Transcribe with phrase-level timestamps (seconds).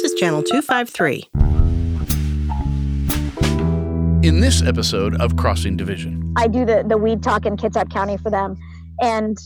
[0.00, 1.28] This is Channel 253.
[4.26, 8.16] In this episode of Crossing Division, I do the, the weed talk in Kitsap County
[8.16, 8.56] for them.
[9.02, 9.36] And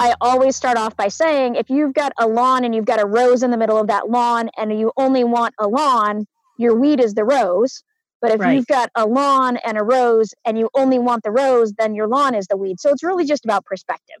[0.00, 3.06] I always start off by saying if you've got a lawn and you've got a
[3.06, 6.26] rose in the middle of that lawn and you only want a lawn,
[6.58, 7.84] your weed is the rose.
[8.20, 8.56] But if Right.
[8.56, 12.08] you've got a lawn and a rose and you only want the rose, then your
[12.08, 12.80] lawn is the weed.
[12.80, 14.16] So it's really just about perspective.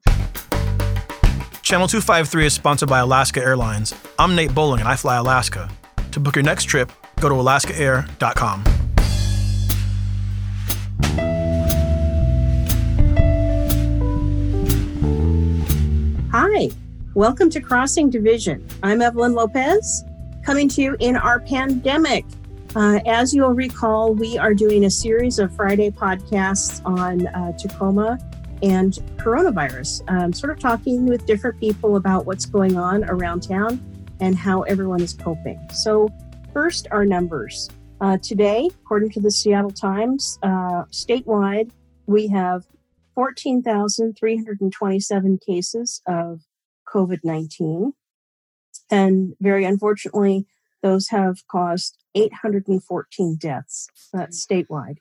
[1.62, 3.92] Channel 253 is sponsored by Alaska Airlines.
[4.20, 5.68] I'm Nate Bowling and I fly Alaska.
[6.12, 8.64] To book your next trip, go to alaskaair.com.
[16.32, 16.70] Hi,
[17.14, 18.66] welcome to Crossing Division.
[18.82, 20.04] I'm Evelyn Lopez,
[20.44, 22.24] coming to you in our pandemic.
[22.74, 28.18] Uh, as you'll recall, we are doing a series of Friday podcasts on uh, Tacoma
[28.62, 33.80] and coronavirus, um, sort of talking with different people about what's going on around town
[34.20, 35.60] and how everyone is coping.
[35.72, 36.08] So,
[36.52, 37.70] first, our numbers.
[38.00, 41.70] Uh, today, according to the Seattle Times, uh, statewide,
[42.06, 42.66] we have
[43.14, 46.40] 14,327 cases of
[46.92, 47.92] COVID 19.
[48.90, 50.46] And very unfortunately,
[50.82, 53.88] those have caused 814 deaths.
[54.12, 54.96] That's statewide.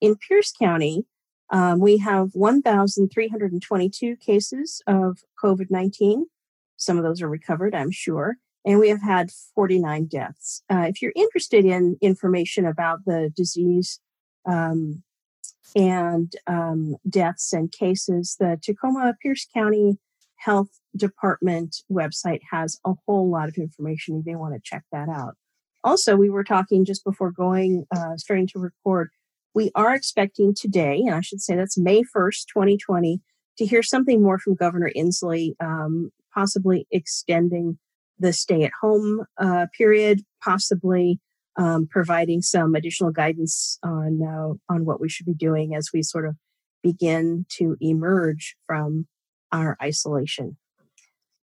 [0.00, 1.04] In Pierce County,
[1.50, 6.26] um, we have 1,322 cases of COVID 19.
[6.76, 8.36] Some of those are recovered, I'm sure.
[8.64, 10.62] And we have had 49 deaths.
[10.70, 14.00] Uh, if you're interested in information about the disease,
[14.46, 15.02] um,
[15.76, 19.98] and um, deaths and cases, the Tacoma Pierce County
[20.36, 24.16] Health Department website has a whole lot of information.
[24.16, 25.34] You may want to check that out.
[25.84, 29.10] Also, we were talking just before going, uh, starting to record.
[29.54, 33.20] We are expecting today, and I should say that's May 1st, 2020,
[33.58, 37.78] to hear something more from Governor Inslee, um, possibly extending
[38.18, 41.20] the stay at home uh, period, possibly
[41.56, 46.02] um, providing some additional guidance on uh, on what we should be doing as we
[46.02, 46.36] sort of
[46.82, 49.06] begin to emerge from
[49.52, 50.56] our isolation.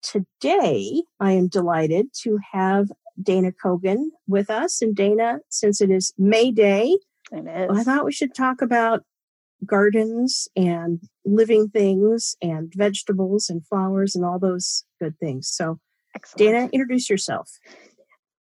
[0.03, 2.88] Today, I am delighted to have
[3.21, 4.82] Dana Kogan with us.
[4.82, 6.98] And Dana, since it is May Day,
[7.32, 9.03] I thought we should talk about
[9.65, 15.48] gardens and living things and vegetables and flowers and all those good things.
[15.48, 15.78] So,
[16.14, 16.38] Excellent.
[16.38, 17.50] Dana, introduce yourself.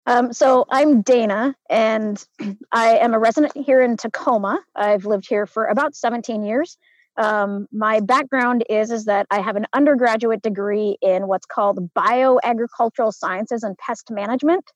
[0.05, 2.25] Um, so I'm Dana, and
[2.71, 4.59] I am a resident here in Tacoma.
[4.73, 6.77] I've lived here for about 17 years.
[7.17, 13.11] Um, my background is is that I have an undergraduate degree in what's called bioagricultural
[13.11, 14.71] sciences and pest management.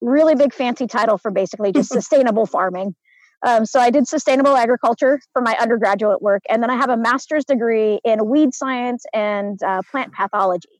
[0.00, 2.94] Really big fancy title for basically just sustainable farming.
[3.44, 6.96] Um, so I did sustainable agriculture for my undergraduate work, and then I have a
[6.96, 10.75] master's degree in weed science and uh, plant pathology.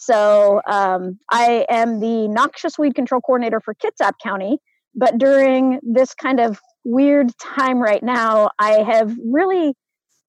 [0.00, 4.56] So um, I am the noxious weed control coordinator for Kitsap County.
[4.94, 9.74] But during this kind of weird time right now, I have really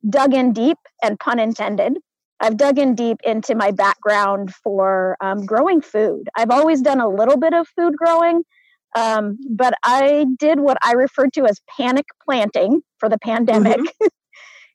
[0.08, 2.00] dug in deep, and pun intended.
[2.42, 6.28] I've dug in deep into my background for um, growing food.
[6.36, 8.44] I've always done a little bit of food growing,
[8.98, 13.80] um, but I did what I referred to as panic planting for the pandemic.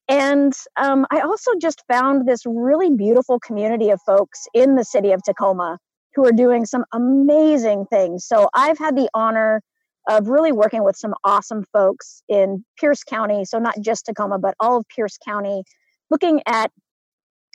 [0.09, 5.13] And um, I also just found this really beautiful community of folks in the city
[5.13, 5.79] of Tacoma
[6.15, 8.25] who are doing some amazing things.
[8.25, 9.63] So I've had the honor
[10.09, 13.45] of really working with some awesome folks in Pierce County.
[13.45, 15.65] So not just Tacoma, but all of Pierce County,
[16.11, 16.71] looking at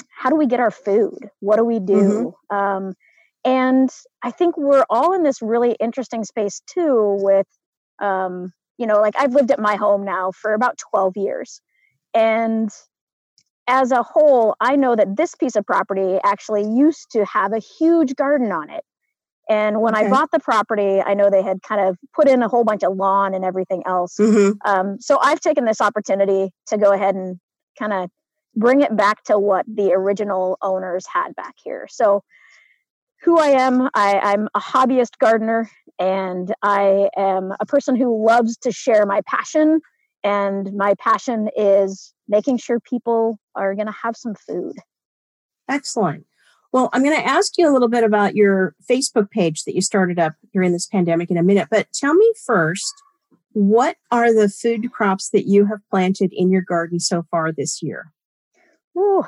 [0.09, 1.29] how do we get our food?
[1.40, 2.34] What do we do?
[2.50, 2.94] Um,
[3.45, 3.90] and
[4.22, 7.47] I think we're all in this really interesting space too with,
[8.00, 11.61] um, you know, like I've lived at my home now for about 12 years.
[12.13, 12.69] And
[13.67, 17.59] as a whole, I know that this piece of property actually used to have a
[17.59, 18.83] huge garden on it.
[19.49, 22.47] And when I bought the property, I know they had kind of put in a
[22.47, 24.16] whole bunch of lawn and everything else.
[24.17, 24.51] Mm-hmm.
[24.66, 27.38] Um, so I've taken this opportunity to go ahead and
[27.77, 28.09] kind of
[28.55, 31.88] bring it back to what the original owners had back here.
[31.89, 32.23] So,
[33.23, 35.69] who I am, I, I'm a hobbyist gardener,
[35.99, 39.81] and I am a person who loves to share my passion.
[40.23, 44.78] And my passion is making sure people are going to have some food.
[45.68, 46.26] Excellent.
[46.72, 49.82] Well, I'm going to ask you a little bit about your Facebook page that you
[49.82, 52.94] started up during this pandemic in a minute, but tell me first,
[53.53, 57.82] what are the food crops that you have planted in your garden so far this
[57.84, 58.14] year?
[58.97, 59.26] Ooh,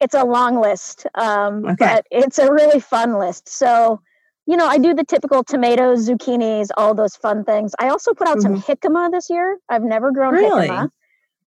[0.00, 1.76] it's a long list, um, Okay.
[1.78, 3.48] but it's a really fun list.
[3.48, 4.00] So,
[4.46, 7.72] you know, I do the typical tomatoes, zucchinis, all those fun things.
[7.78, 9.58] I also put out some jicama this year.
[9.68, 10.42] I've never grown Mm-hmm.
[10.44, 10.68] Really?
[10.68, 10.88] jicama.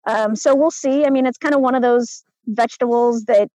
[0.06, 1.04] Um, so we'll see.
[1.06, 3.48] I mean, it's kind of one of those vegetables that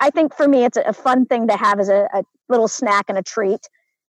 [0.00, 2.68] I think for me, it's a, a fun thing to have as a, a little
[2.68, 3.60] snack and a treat.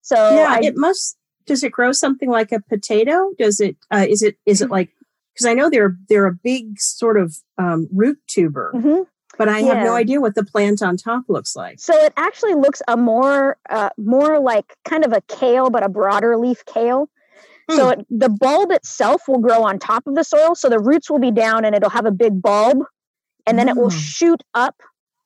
[0.03, 1.17] So yeah, I, it must.
[1.47, 3.31] Does it grow something like a potato?
[3.39, 3.77] Does it?
[3.91, 4.37] Uh, is it?
[4.47, 4.91] Is it like?
[5.35, 9.07] Because I know they're they're a big sort of um, root tuber, Mhm.
[9.39, 11.79] But I have no idea what the plant on top looks like.
[11.81, 15.89] So it actually looks a more uh, more like kind of a kale, but a
[15.89, 17.09] broader leaf kale.
[17.71, 18.01] So Hmm.
[18.01, 20.55] it, the bulb itself will grow on top of the soil.
[20.55, 22.83] So the roots will be down, and it'll have a big bulb,
[23.47, 23.91] and then it will Oh.
[23.91, 24.75] shoot up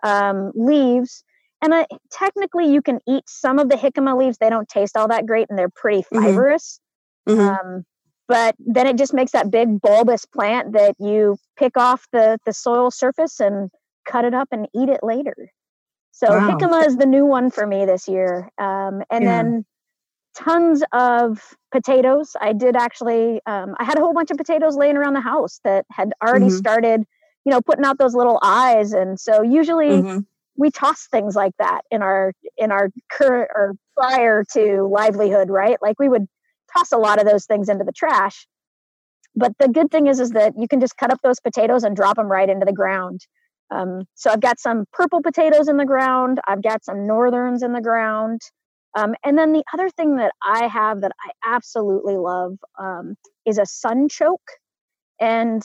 [0.03, 1.25] um, leaves.
[1.63, 4.39] And I, technically, you can eat some of the jicama leaves.
[4.39, 6.25] They don't taste all that great, and they're pretty Mhm.
[6.25, 6.81] fibrous.
[7.29, 7.59] Mhm.
[7.61, 7.85] Um,
[8.27, 12.53] but then it just makes that big bulbous plant that you pick off the the
[12.53, 13.71] soil surface and
[14.05, 15.37] cut it up and eat it later.
[16.13, 16.41] So Wow.
[16.41, 18.51] jicama is the new one for me this year.
[18.59, 19.27] Um, and Yeah.
[19.27, 19.65] then
[20.37, 21.41] tons of
[21.73, 22.37] potatoes.
[22.41, 23.41] I did actually.
[23.47, 26.49] Um, I had a whole bunch of potatoes laying around the house that had already
[26.49, 26.51] Mhm.
[26.51, 27.05] started,
[27.45, 28.93] you know, putting out those little eyes.
[28.93, 30.27] And so usually Mhm.
[30.57, 35.77] we toss things like that in our in our current or prior to livelihood right
[35.83, 36.27] like we would
[36.77, 38.47] toss a lot of those things into the trash
[39.35, 41.97] but the good thing is is that you can just cut up those potatoes and
[41.97, 43.27] drop them right into the ground
[43.73, 47.73] um, so i've got some purple potatoes in the ground i've got some northerns in
[47.73, 48.41] the ground
[48.99, 53.17] um, and then the other thing that i have that i absolutely love um,
[53.47, 54.37] is a sunchoke
[55.21, 55.63] and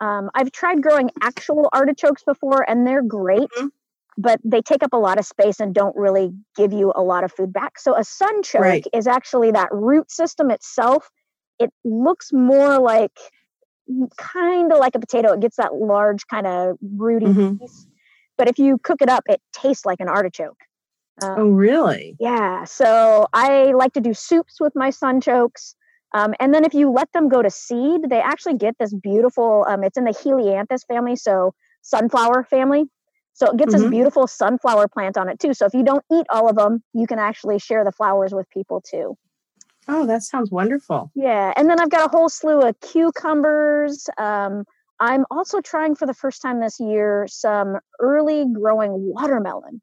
[0.00, 3.70] um, i've tried growing actual artichokes before and they're great Mhm.
[4.18, 7.24] but they take up a lot of space and don't really give you a lot
[7.24, 7.78] of food back.
[7.78, 8.86] So a sunchoke Right.
[8.92, 11.10] is actually that root system itself.
[11.58, 13.12] It looks more like
[14.16, 15.32] kind of like a potato.
[15.32, 17.58] It gets that large kind of rooty Mhm.
[17.58, 17.86] piece.
[18.38, 20.58] But if you cook it up, it tastes like an artichoke.
[21.22, 22.18] Um, Oh, really?
[22.18, 22.64] yeah.
[22.64, 25.74] So I like to do soups with my sunchokes.
[26.12, 29.64] Um, and then if you let them go to seed, they actually get this beautiful,
[29.68, 32.84] um, it's in the Helianthus family, so sunflower family.
[33.32, 33.90] So it gets this Mhm.
[33.90, 35.54] beautiful sunflower plant on it too.
[35.54, 38.48] So if you don't eat all of them, you can actually share the flowers with
[38.50, 39.16] people too.
[39.92, 41.10] Oh, that sounds wonderful.
[41.16, 41.52] Yeah.
[41.56, 44.08] And then I've got a whole slew of cucumbers.
[44.16, 44.64] Um,
[45.00, 49.82] I'm also trying for the first time this year some early growing watermelon.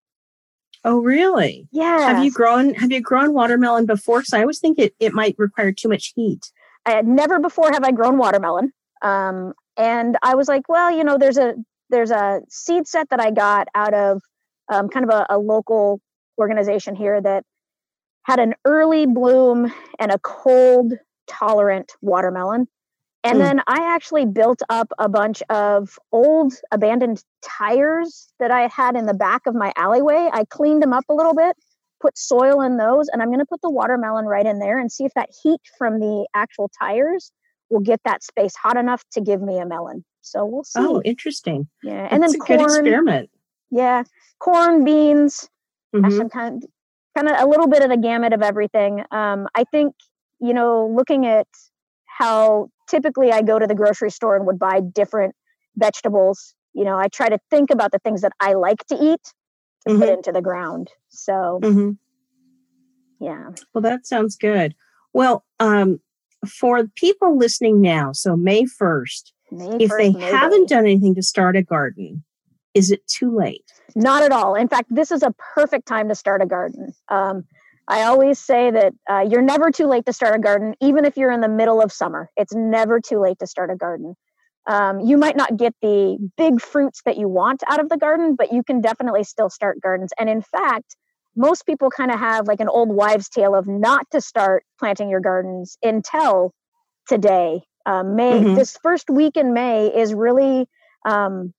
[0.86, 1.68] Oh, really?
[1.74, 2.14] Yeah.
[2.14, 4.20] Have you grown Have you grown watermelon before?
[4.20, 6.52] Because I always think it it might require too much heat.
[6.86, 8.72] I had never before have I grown watermelon.
[9.02, 11.56] Um, and I was like, well, you know, there's a
[11.90, 14.22] there's a seed set that I got out of
[14.72, 16.00] um, kind of a, a local
[16.40, 17.44] organization here that
[18.28, 20.94] had an early bloom and a cold
[21.28, 22.68] tolerant watermelon.
[23.24, 23.40] And Mm.
[23.40, 29.06] then I actually built up a bunch of old abandoned tires that I had in
[29.06, 30.30] the back of my alleyway.
[30.32, 31.56] I cleaned them up a little bit,
[32.02, 34.92] put soil in those, and I'm going to put the watermelon right in there and
[34.92, 37.32] see if that heat from the actual tires
[37.70, 40.04] will get that space hot enough to give me a melon.
[40.22, 40.80] So we'll see.
[40.82, 41.70] Oh, interesting.
[41.82, 42.70] yeah, and then a good corn.
[42.70, 43.30] experiment.
[43.72, 44.04] Yeah,
[44.40, 45.50] corn, beans.
[45.94, 46.22] Gosh, Mhm.
[46.22, 46.30] I'm
[47.18, 49.02] kind of, a little bit of the gamut of everything.
[49.12, 49.94] Um, I think
[50.40, 51.48] you know, looking at
[52.06, 55.34] how typically I go to the grocery store and would buy different
[55.76, 56.54] vegetables.
[56.74, 59.22] You know, I try to think about the things that I like to eat
[59.88, 60.14] to put Mhm.
[60.18, 60.90] into the ground.
[61.10, 61.98] So Mhm.
[63.20, 64.76] yeah, Well, that sounds good.
[65.14, 66.00] Well, um,
[66.48, 70.76] for people listening now, so May first, May if they 1st, May haven't Day.
[70.76, 72.24] done anything to start a garden,
[72.74, 73.72] is it too late?
[73.96, 74.56] Not at all.
[74.56, 76.94] In fact, this is a perfect time to start a garden.
[77.10, 77.46] Um,
[77.88, 81.16] I always say that uh, you're never too late to start a garden, even if
[81.16, 82.30] you're in the middle of summer.
[82.36, 84.16] It's never too late to start a garden.
[84.68, 88.36] Um, you might not get the big fruits that you want out of the garden,
[88.36, 90.12] but you can definitely still start gardens.
[90.20, 90.98] And in fact,
[91.38, 95.10] most people kind of have like an old wives' tale of not to start planting
[95.10, 96.52] your gardens until
[97.08, 97.62] today.
[97.86, 98.56] Um, May, Mhm.
[98.56, 100.68] this first week in May is really
[101.06, 101.54] um,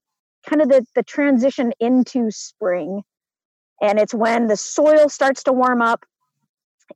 [0.48, 3.02] kind of the, the transition into spring.
[3.80, 6.04] And it's when the soil starts to warm up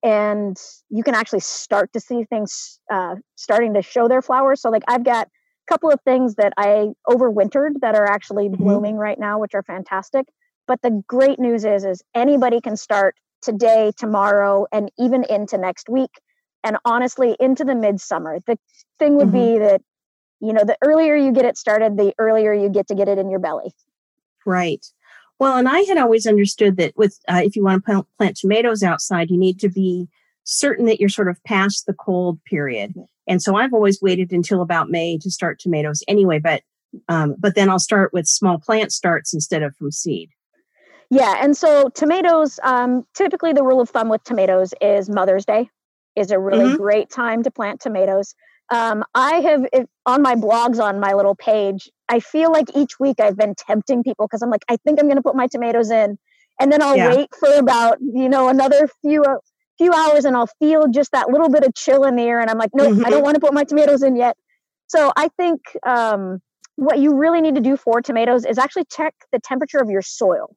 [0.02, 4.61] and you can actually start to see things uh, starting to show their flowers.
[4.61, 8.59] So, like, I've got a couple of things that I overwintered that are actually Mhm.
[8.59, 10.26] blooming right now, which are fantastic.
[10.66, 15.88] But the great news is, is anybody can start today, tomorrow, and even into next
[15.88, 16.21] week.
[16.64, 18.38] And honestly, into the midsummer.
[18.47, 18.59] The
[18.99, 19.32] thing would Mhm.
[19.32, 19.82] be that,
[20.42, 23.16] you know, the earlier you get it started, the earlier you get to get it
[23.16, 23.72] in your belly.
[24.44, 24.84] Right.
[25.38, 28.82] Well, and I had always understood that with uh, if you want to plant, tomatoes
[28.82, 30.08] outside, you need to be
[30.44, 32.94] certain that you're sort of past the cold period.
[33.28, 36.40] And so I've always waited until about May to start tomatoes anyway.
[36.40, 36.62] But
[37.08, 40.30] um, but then I'll start with small plant starts instead of from seed.
[41.08, 42.58] Yeah, and so tomatoes.
[42.62, 45.70] Um, typically, the rule of thumb with tomatoes is Mother's Day
[46.16, 46.76] is a really Mhm.
[46.76, 48.34] great time to plant tomatoes.
[48.73, 51.91] Um, I have if, on my blogs on my little page.
[52.09, 55.07] I feel like each week I've been tempting people because I'm like, I think I'm
[55.07, 56.19] going to put my tomatoes in,
[56.61, 57.14] and then I'll Yeah.
[57.14, 59.37] wait for about you know another few uh,
[59.79, 62.41] few hours and I'll feel just that little bit of chill in the air.
[62.41, 63.05] And I'm like, no, mm-hmm.
[63.05, 64.37] I don't want to put my tomatoes in yet.
[64.87, 66.41] So I think um,
[66.76, 70.02] what you really need to do for tomatoes is actually check the temperature of your
[70.02, 70.55] soil.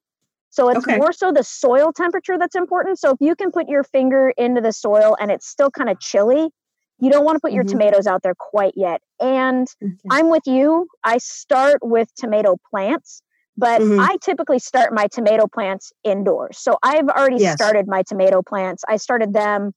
[0.50, 0.98] So it's okay.
[0.98, 3.00] more so the soil temperature that's important.
[3.00, 6.00] So if you can put your finger into the soil and it's still kind of
[6.00, 6.50] chilly,
[7.00, 7.78] you don't want to put your mm-hmm.
[7.78, 9.02] tomatoes out there quite yet.
[9.20, 9.94] And okay.
[10.10, 10.88] I'm with you.
[11.04, 13.22] I start with tomato plants,
[13.58, 14.00] but mm-hmm.
[14.00, 16.58] I typically start my tomato plants indoors.
[16.58, 17.56] So I've already yes.
[17.56, 18.84] started my tomato plants.
[18.88, 19.74] I started them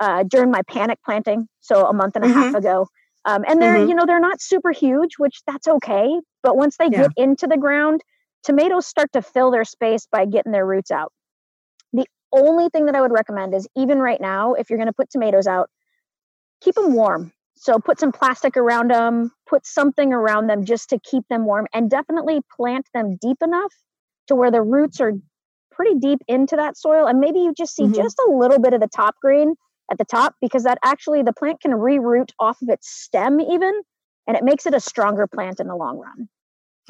[0.00, 2.38] uh, during my panic planting, so a month and a mm-hmm.
[2.38, 2.88] half ago.
[3.24, 3.88] Um, and they're, mm-hmm.
[3.88, 6.20] you know, they're not super huge, which that's okay.
[6.42, 7.02] But once they yeah.
[7.02, 8.02] get into the ground,
[8.42, 11.10] tomatoes start to fill their space by getting their roots out.
[11.94, 14.92] The only thing that I would recommend is even right now, if you're going to
[14.92, 15.70] put tomatoes out,
[16.64, 17.32] keep them warm.
[17.56, 21.66] So put some plastic around them, put something around them just to keep them warm,
[21.72, 23.72] and definitely plant them deep enough
[24.26, 25.12] to where the roots are
[25.70, 27.06] pretty deep into that soil.
[27.06, 27.94] And maybe you just see mm-hmm.
[27.94, 29.54] just a little bit of the top green
[29.90, 33.82] at the top because that actually the plant can reroot off of its stem even
[34.26, 36.28] and it makes it a stronger plant in the long run.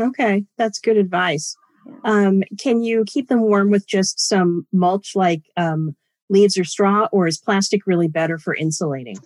[0.00, 1.56] Okay, that's good advice.
[2.04, 5.94] Um, can you keep them warm with just some mulch like um,
[6.30, 9.18] leaves or straw, or is plastic really better for insulating?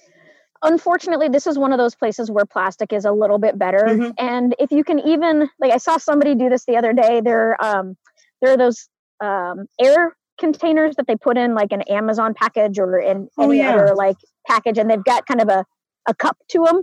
[0.62, 3.84] Unfortunately, this is one of those places where plastic is a little bit better.
[3.86, 4.10] Mm-hmm.
[4.18, 7.20] And if you can even, like, I saw somebody do this the other day.
[7.20, 7.96] There, um,
[8.42, 8.88] there are those
[9.20, 13.58] um, air containers that they put in like an Amazon package or in oh, any
[13.58, 13.74] yeah.
[13.74, 15.64] other like package, and they've got kind of a,
[16.08, 16.82] a cup to them.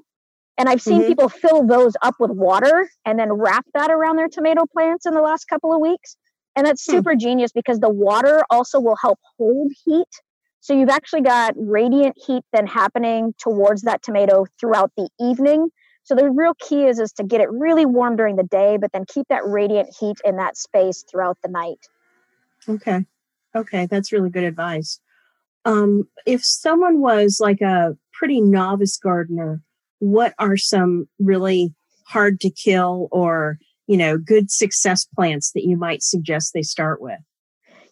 [0.57, 1.07] And I've seen mm-hmm.
[1.07, 5.13] people fill those up with water and then wrap that around their tomato plants in
[5.13, 6.15] the last couple of weeks.
[6.55, 6.93] And that's hmm.
[6.93, 7.19] super hmm.
[7.19, 10.07] genius because the water also will help hold heat.
[10.65, 15.69] So you've actually got radiant heat then happening towards that tomato throughout the evening.
[16.05, 18.91] So the real key is is to get it really warm during the day, but
[18.91, 21.77] then keep that radiant heat in that space throughout the night.
[22.67, 23.05] Okay.
[23.55, 24.99] Okay, that's really good advice.
[25.65, 29.61] Um, if someone was like a pretty novice gardener,
[29.99, 31.75] what are some really
[32.07, 37.03] hard to kill or you know good success plants that you might suggest they start
[37.03, 37.19] with?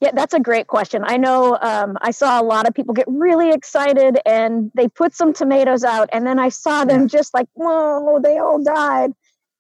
[0.03, 1.01] Yeah, that's a great question.
[1.05, 5.15] I know um, I saw a lot of people get really excited and they put
[5.15, 7.07] some tomatoes out, and then I saw them yeah.
[7.07, 9.13] just like, whoa, they all died.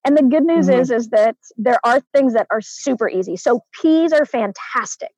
[0.05, 0.81] And the good news mm-hmm.
[0.81, 3.37] is, is that there are things that are super easy.
[3.37, 5.13] So peas are fantastic.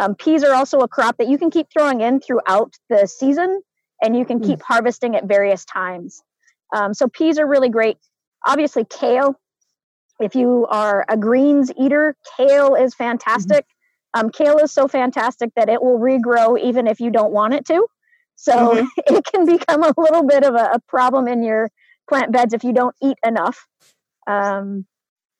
[0.00, 3.62] Um, peas are also a crop that you can keep throwing in throughout the season
[4.00, 4.46] and you can mm.
[4.46, 6.22] keep harvesting at various times.
[6.72, 7.98] Um, so peas are really great.
[8.46, 9.34] Obviously, kale.
[10.20, 13.64] If you are a greens eater, kale is fantastic.
[13.64, 13.76] Mm-hmm.
[14.14, 17.64] Um, kale is so fantastic that it will regrow even if you don't want it
[17.66, 17.86] to.
[18.36, 18.86] So mm-hmm.
[19.14, 21.70] it can become a little bit of a, a, problem in your
[22.08, 23.66] plant beds if you don't eat enough.
[24.26, 24.86] Um,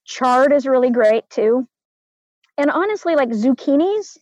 [0.04, 1.66] chard is really great too.
[2.58, 4.18] And honestly, like zucchinis,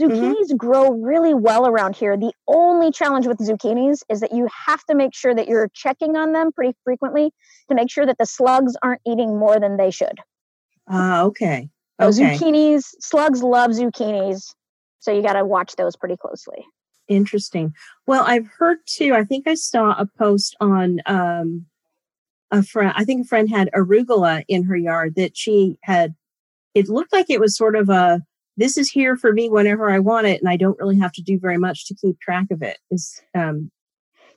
[0.00, 0.12] Mm-hmm.
[0.12, 0.56] Zucchinis mm-hmm.
[0.56, 2.16] grow really well around here.
[2.16, 6.16] The only challenge with zucchinis is that you have to make sure that you're checking
[6.16, 7.32] on them pretty frequently
[7.68, 10.20] to make sure that the slugs aren't eating more than they should.
[10.88, 11.68] Ah, uh, okay.
[12.00, 12.36] Okay.
[12.36, 14.54] zucchinis, slugs love zucchinis.
[15.00, 16.64] So you got to watch those pretty closely.
[17.08, 17.74] Interesting.
[18.06, 21.66] Well, I've heard too, I think I saw a post on um,
[22.50, 26.14] a friend, I think a friend had arugula in her yard that she had,
[26.74, 28.22] it looked like it was sort of a,
[28.58, 31.22] this is here for me whenever I want it, and I don't really have to
[31.22, 32.76] do very much to keep track of it.
[32.90, 33.70] Is um,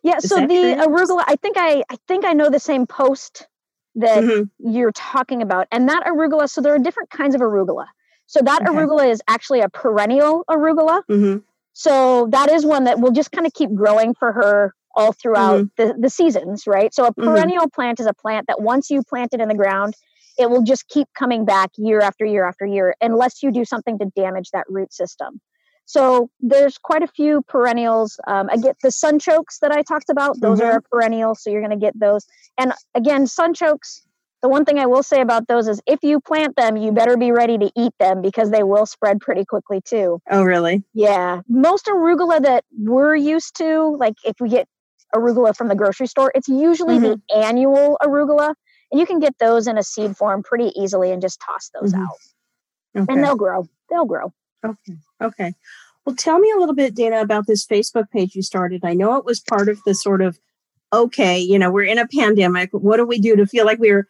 [0.04, 0.18] yeah.
[0.18, 0.76] Is so the true?
[0.76, 3.48] arugula, I think I I think I know the same post
[3.96, 4.72] that mm-hmm.
[4.72, 6.50] you're talking about, and that arugula.
[6.50, 7.86] So there are different kinds of arugula.
[8.28, 8.72] So that okay.
[8.72, 11.04] arugula is actually a perennial arugula.
[11.10, 11.40] Mm-hmm.
[11.74, 15.66] So that is one that will just kind of keep growing for her all throughout
[15.66, 15.88] mm-hmm.
[15.88, 16.94] the, the seasons, right?
[16.94, 17.24] So a mm-hmm.
[17.24, 19.96] perennial plant is a plant that once you plant it in the ground,
[20.38, 24.00] it will just keep coming back year after year after year unless you do something
[24.00, 25.40] to damage that root system.
[25.86, 28.20] So there's quite a few perennials.
[28.28, 30.78] Um, I get the sunchokes that I talked about; those mm-hmm.
[30.78, 32.26] are perennials, so you're going to get those.
[32.58, 34.02] And again, sunchokes.
[34.42, 37.16] The one thing I will say about those is if you plant them, you better
[37.16, 40.20] be ready to eat them because they will spread pretty quickly too.
[40.32, 40.84] Oh, really?
[40.96, 41.42] Yeah.
[41.48, 44.68] Most arugula that we're used to, like if we get
[45.14, 47.20] arugula from the grocery store, it's usually mm-hmm.
[47.30, 48.56] the annual arugula.
[48.92, 51.94] And you can get those in a seed form pretty easily and just toss those
[51.94, 52.02] mm-hmm.
[52.02, 52.18] out.
[53.04, 53.14] Okay.
[53.14, 53.68] And they'll grow.
[53.92, 54.34] They'll grow.
[54.66, 54.98] Okay.
[55.22, 55.54] Okay.
[56.06, 58.84] Well, tell me a little bit, Dana, about this Facebook page you started.
[58.84, 60.40] I know it was part of the sort of,
[60.92, 62.70] okay, you know, we're in a pandemic.
[62.72, 64.08] What do we do to feel like we're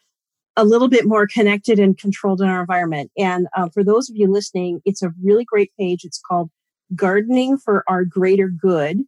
[0.56, 3.12] a little bit more connected and controlled in our environment?
[3.18, 6.06] And uh, for those of you listening, it's a really great page.
[6.06, 6.50] It's called
[6.96, 9.02] Gardening for Our Greater Good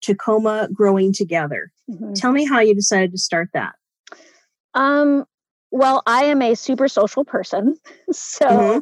[0.00, 1.72] Tacoma Growing Together.
[1.90, 2.12] Mm-hmm.
[2.14, 3.74] Tell me how you decided to start that.
[4.74, 5.24] Um,
[5.70, 7.76] well, I am a super social person.
[8.12, 8.78] So mm-hmm.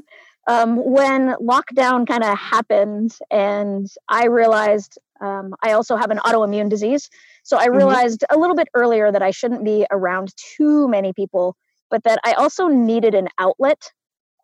[0.46, 6.68] Um, when lockdown kind of happened and I realized Um, I also have an autoimmune
[6.68, 7.08] disease.
[7.42, 7.76] So I Mhm.
[7.80, 11.56] realized a little bit earlier that I shouldn't be around too many people,
[11.90, 13.80] but that I also needed an outlet.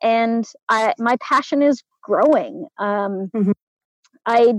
[0.01, 2.67] And I, my passion is growing.
[2.79, 3.53] Um, Mhm.
[4.25, 4.53] I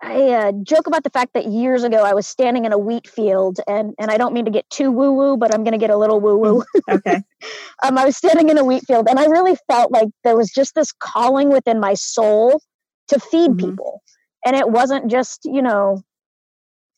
[0.00, 3.08] I uh, joke about the fact that years ago I was standing in a wheat
[3.08, 5.78] field, and and I don't mean to get too woo woo, but I'm going to
[5.78, 6.64] get a little woo woo.
[6.88, 7.22] Okay.
[7.82, 10.50] um, I was standing in a wheat field, and I really felt like there was
[10.50, 12.60] just this calling within my soul
[13.08, 13.58] to feed Mhm.
[13.60, 14.02] people,
[14.46, 16.02] and it wasn't just you know,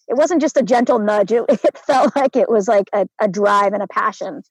[0.06, 1.32] it wasn't just a gentle nudge.
[1.32, 4.42] It, it felt like it was like a, a drive and a passion.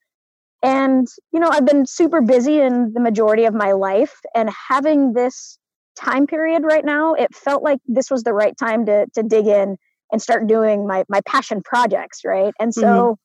[0.62, 5.12] And you know, I've been super busy in the majority of my life, and having
[5.12, 5.56] this
[5.96, 9.46] time period right now, it felt like this was the right time to to dig
[9.46, 9.76] in
[10.12, 12.52] and start doing my my passion projects, right?
[12.60, 13.16] And so Mhm.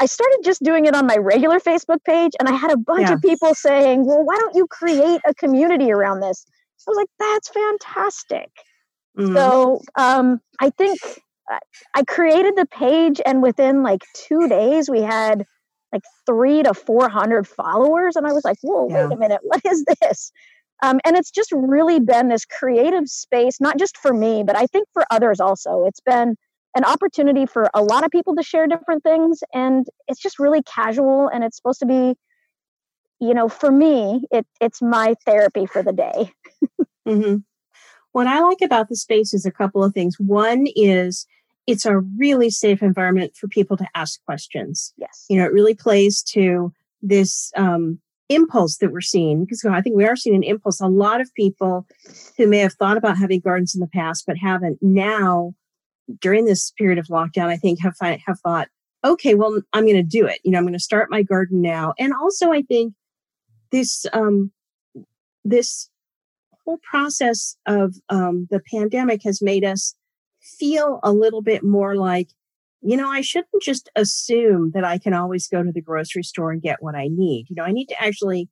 [0.00, 3.08] I started just doing it on my regular Facebook page, and I had a bunch
[3.08, 3.14] Yeah.
[3.14, 6.44] of people saying, "Well, why don't you create a community around this?"
[6.86, 8.50] I was like, "That's fantastic."
[9.18, 9.34] Mhm.
[9.34, 10.98] So um, I think
[11.94, 15.44] I- created the page, and within like two days, we had
[15.92, 19.06] like three to four hundred followers, and I was like, "Whoa, Yeah.
[19.08, 20.32] wait a minute, what is this?"
[20.82, 24.66] Um, and it's just really been this creative space, not just for me, but I
[24.66, 25.84] think for others also.
[25.86, 26.34] It's been
[26.74, 30.62] an opportunity for a lot of people to share different things, and it's just really
[30.62, 32.14] casual, and it's supposed to be,
[33.20, 36.32] you know, for me, it it's my therapy for the day.
[37.06, 37.36] hmm
[38.12, 40.16] What I like about the space is a couple of things.
[40.18, 41.26] One is
[41.66, 44.92] it's a really safe environment for people to ask questions.
[44.96, 45.26] Yes.
[45.28, 46.72] You know, it really plays to
[47.02, 48.00] this um,
[48.34, 50.80] impulse that we're seeing because I think we are seeing an impulse.
[50.80, 51.86] A lot of people
[52.36, 55.54] who may have thought about having gardens in the past but haven't now
[56.20, 58.68] during this period of lockdown, I think have have thought,
[59.04, 60.40] okay, well, I'm going to do it.
[60.44, 61.94] You know, I'm going to start my garden now.
[61.98, 62.94] And also, I think
[63.70, 64.52] this um,
[65.44, 65.88] this
[66.64, 69.94] whole process of um, the pandemic has made us
[70.40, 72.28] feel a little bit more like,
[72.82, 76.50] you know, I shouldn't just assume that I can always go to the grocery store
[76.50, 77.46] and get what I need.
[77.48, 78.48] You know, I need to actually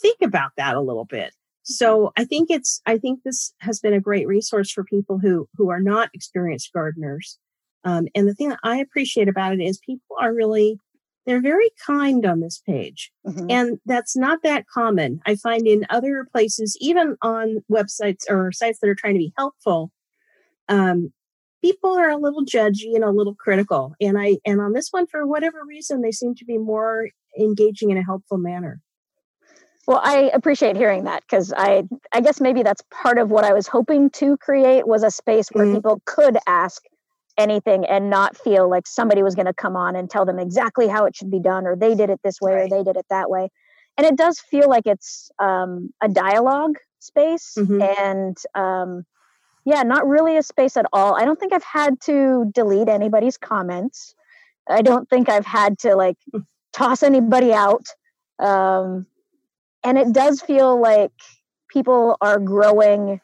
[0.00, 1.32] think about that a little bit.
[1.62, 5.48] So I think it's I think this has been a great resource for people who
[5.56, 7.38] who are not experienced gardeners.
[7.84, 10.78] Um, and the thing that I appreciate about it is people are really
[11.26, 13.10] they're very kind on this page.
[13.26, 13.50] Mhm.
[13.50, 15.20] And that's not that common.
[15.26, 19.32] I find in other places, even on websites or sites that are trying to be
[19.36, 19.90] helpful,
[20.68, 21.12] um,
[21.66, 23.94] people are a little judgy and a little critical.
[24.00, 27.90] And I and on this one, for whatever reason, they seem to be more engaging
[27.90, 28.80] in a helpful manner.
[29.86, 33.52] Well, I appreciate hearing that because I I guess maybe that's part of what I
[33.52, 35.74] was hoping to create was a space where Mhm.
[35.74, 36.82] people could ask
[37.38, 40.88] anything and not feel like somebody was going to come on and tell them exactly
[40.88, 42.62] how it should be done or they did it this way Right.
[42.64, 43.48] or they did it that way.
[43.98, 47.80] And it does feel like it's um, a dialogue space Mhm.
[47.98, 49.04] and um,
[49.66, 51.16] yeah, not really a space at all.
[51.16, 54.14] I don't think I've had to delete anybody's comments.
[54.70, 56.16] I don't think I've had to like
[56.72, 57.88] toss anybody out.
[58.38, 59.06] Um,
[59.82, 61.10] and it does feel like
[61.68, 63.20] people are growing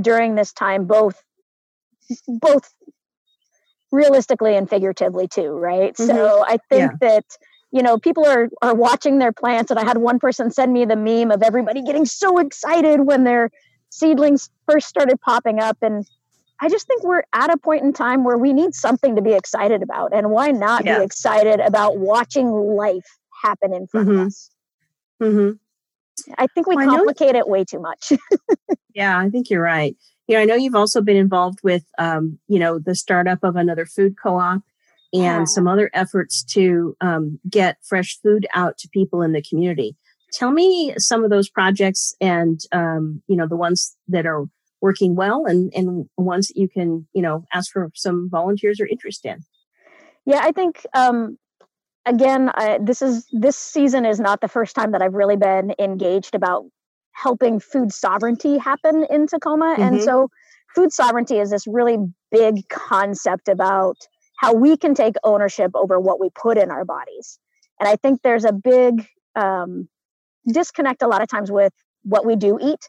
[0.00, 1.22] during this time, both
[2.26, 2.72] both
[3.92, 5.96] realistically and figuratively too, right?
[5.96, 7.24] So I think that
[7.70, 10.84] you know people are are watching their plants, and I had one person send me
[10.84, 13.50] the meme of everybody getting so excited when their
[13.90, 16.06] seedlings first started popping up, and
[16.60, 19.32] I just think we're at a point in time where we need something to be
[19.34, 20.98] excited about, and why not Yeah.
[20.98, 23.06] be excited about watching life
[23.42, 24.20] happen in front Mhm.
[24.20, 24.50] of us?
[25.20, 25.50] hmm
[26.38, 28.12] I think we Well, complicate it way too much.
[28.94, 29.94] Yeah, I think you're right.
[30.26, 33.54] You know, I know you've also been involved with, um, you know, the startup of
[33.54, 34.62] another food co-op
[35.12, 35.44] and Yeah.
[35.44, 39.96] some other efforts to um, get fresh food out to people in the community.
[40.32, 44.44] Tell me some of those projects and, um, you know, the ones that are
[44.80, 48.86] working well and, and ones that you can, you know, ask for some volunteers or
[48.86, 49.44] interest in.
[50.26, 51.38] Yeah, I think um,
[52.04, 55.74] again, I, this is this season is not the first time that I've really been
[55.78, 56.64] engaged about
[57.12, 60.04] helping food sovereignty happen in Tacoma, and Mhm.
[60.04, 60.30] so
[60.74, 61.98] food sovereignty is this really
[62.30, 63.96] big concept about
[64.38, 67.38] how we can take ownership over what we put in our bodies,
[67.80, 69.88] and I think there's a big um,
[70.46, 72.88] disconnect a lot of times with what we do eat.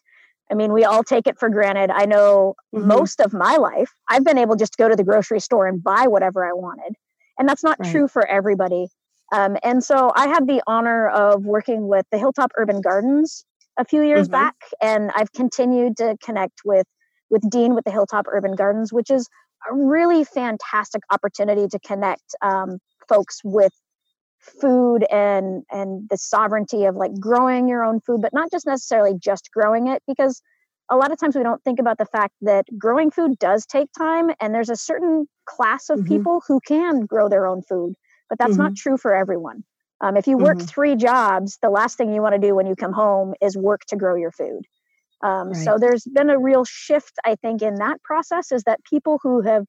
[0.50, 1.90] I mean, we all take it for granted.
[1.92, 2.88] I know Mhm.
[2.88, 5.84] most of my life, I've been able just to go to the grocery store and
[5.84, 6.96] buy whatever I wanted.
[7.38, 7.92] And that's not Right.
[7.92, 8.88] true for everybody.
[9.34, 13.46] Um, and so I had the honor of working with the Hilltop Urban Gardens
[13.78, 14.32] a few years Mhm.
[14.32, 16.88] back, and I've continued to connect with
[17.30, 19.28] with Dean with the Hilltop Urban Gardens, which is
[19.70, 23.74] a really fantastic opportunity to connect um, folks with
[24.62, 29.14] food and and the sovereignty of like growing your own food, but not just necessarily
[29.20, 30.42] just growing it, because
[30.90, 33.90] a lot of times we don't think about the fact that growing food does take
[33.98, 36.06] time and there's a certain class of Mhm.
[36.06, 37.94] people who can grow their own food
[38.30, 38.76] but that's not Mhm.
[38.76, 39.64] true for everyone
[40.02, 40.68] um, if you work Mhm.
[40.68, 43.82] three jobs the last thing you want to do when you come home is work
[43.88, 44.62] to grow your food
[45.24, 49.20] um, so there's been a real shift i think in that process is that people
[49.24, 49.66] who have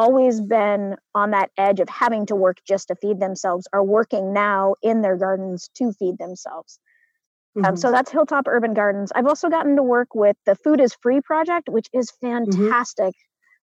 [0.00, 4.32] always been on that edge of having to work just to feed themselves are working
[4.32, 6.78] now in their gardens to feed themselves
[7.56, 7.78] um, Mhm.
[7.78, 9.10] so that's Hilltop Urban Gardens.
[9.14, 13.12] I've also gotten to work with the Food is Free project, which is fantastic.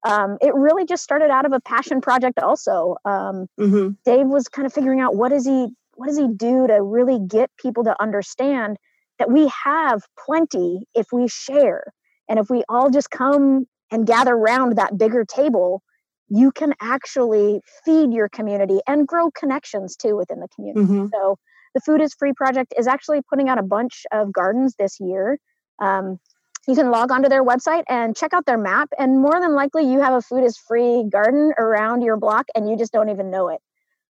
[0.04, 2.38] Um, it really just started out of a passion project.
[2.40, 3.96] Also, um, Mhm.
[4.04, 7.18] Dave was kind of figuring out what does he what does he do to really
[7.36, 8.76] get people to understand
[9.18, 11.82] that we have plenty if we share,
[12.28, 15.80] and if we all just come and gather around that bigger table,
[16.28, 20.92] you can actually feed your community and grow connections too within the community.
[20.92, 21.10] Mhm.
[21.12, 21.38] So
[21.74, 25.38] the Food is Free project is actually putting out a bunch of gardens this year.
[25.80, 26.18] Um,
[26.66, 29.84] you can log onto their website and check out their map, and more than likely,
[29.90, 33.30] you have a Food is Free garden around your block, and you just don't even
[33.30, 33.60] know it.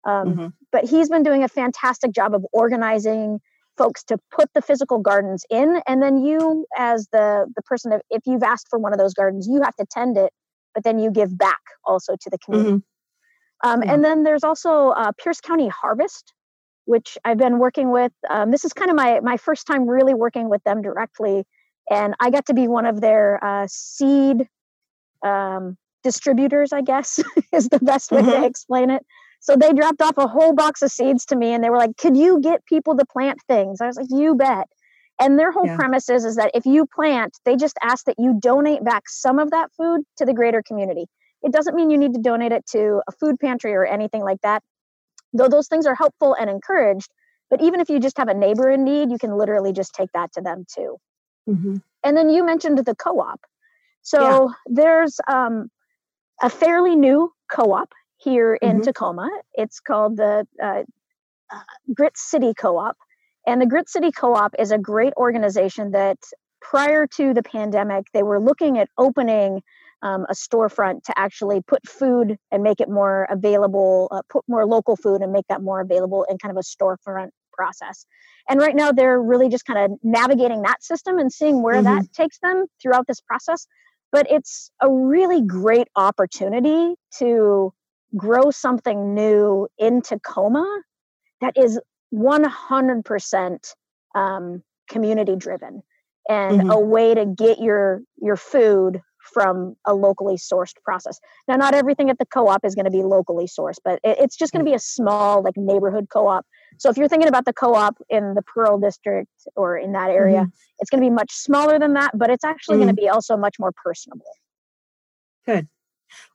[0.04, 0.52] Um, Mhm.
[0.72, 3.40] But he's been doing a fantastic job of organizing
[3.78, 8.22] folks to put the physical gardens in, and then you, as the the person, if
[8.26, 10.32] you've asked for one of those gardens, you have to tend it,
[10.74, 12.70] but then you give back also to the community.
[12.76, 12.82] Mhm.
[13.64, 13.94] Um, Yeah.
[13.94, 16.32] And then there's also uh, Pierce County Harvest,
[16.86, 18.12] which I've been working with.
[18.28, 21.44] Um, this is kind of my my first time really working with them directly,
[21.90, 24.48] and I got to be one of their uh, seed
[25.24, 26.72] um, distributors.
[26.72, 27.20] I guess
[27.52, 28.44] is the best way to Mhm.
[28.44, 29.04] explain it.
[29.40, 31.96] So they dropped off a whole box of seeds to me, and they were like,
[31.96, 34.68] "Could you get people to plant things?" I was like, "You bet."
[35.20, 35.76] And their whole Yeah.
[35.76, 39.38] premise is, is that if you plant, they just ask that you donate back some
[39.38, 41.06] of that food to the greater community.
[41.42, 44.40] It doesn't mean you need to donate it to a food pantry or anything like
[44.42, 44.62] that,
[45.32, 47.10] though those things are helpful and encouraged.
[47.50, 50.10] But even if you just have a neighbor in need, you can literally just take
[50.12, 50.96] that to them too.
[51.48, 51.82] Mhm.
[52.02, 53.40] And then you mentioned the co-op.
[54.02, 54.48] So Yeah.
[54.66, 55.70] there's um,
[56.42, 58.84] a fairly new co-op here in Mhm.
[58.84, 59.30] Tacoma.
[59.54, 60.82] It's called the uh,
[61.50, 61.60] uh,
[61.94, 62.96] Grit City Co-op,
[63.46, 66.18] and the Grit City Co-op is a great organization that
[66.60, 69.62] prior to the pandemic, they were looking at opening
[70.02, 74.66] um, a storefront to actually put food and make it more available, uh, put more
[74.66, 78.04] local food and make that more available in kind of a storefront process.
[78.48, 81.84] And right now, they're really just kind of navigating that system and seeing where Mhm.
[81.84, 83.66] that takes them throughout this process.
[84.12, 87.72] But it's a really great opportunity to
[88.16, 90.82] grow something new in Tacoma
[91.40, 91.80] that is
[92.14, 93.74] 100%
[94.14, 95.82] um, community driven
[96.28, 96.72] and Mhm.
[96.72, 101.18] a way to get your your food from a locally sourced process.
[101.48, 104.36] Now, not everything at the co-op is going to be locally sourced, but it, it's
[104.36, 106.46] just going to be a small like neighborhood co-op.
[106.78, 110.46] So if you're thinking about the co-op in the Pearl district or in that area,
[110.78, 113.36] it's going to be much smaller than that, but it's actually going to be also
[113.36, 114.26] much more personable.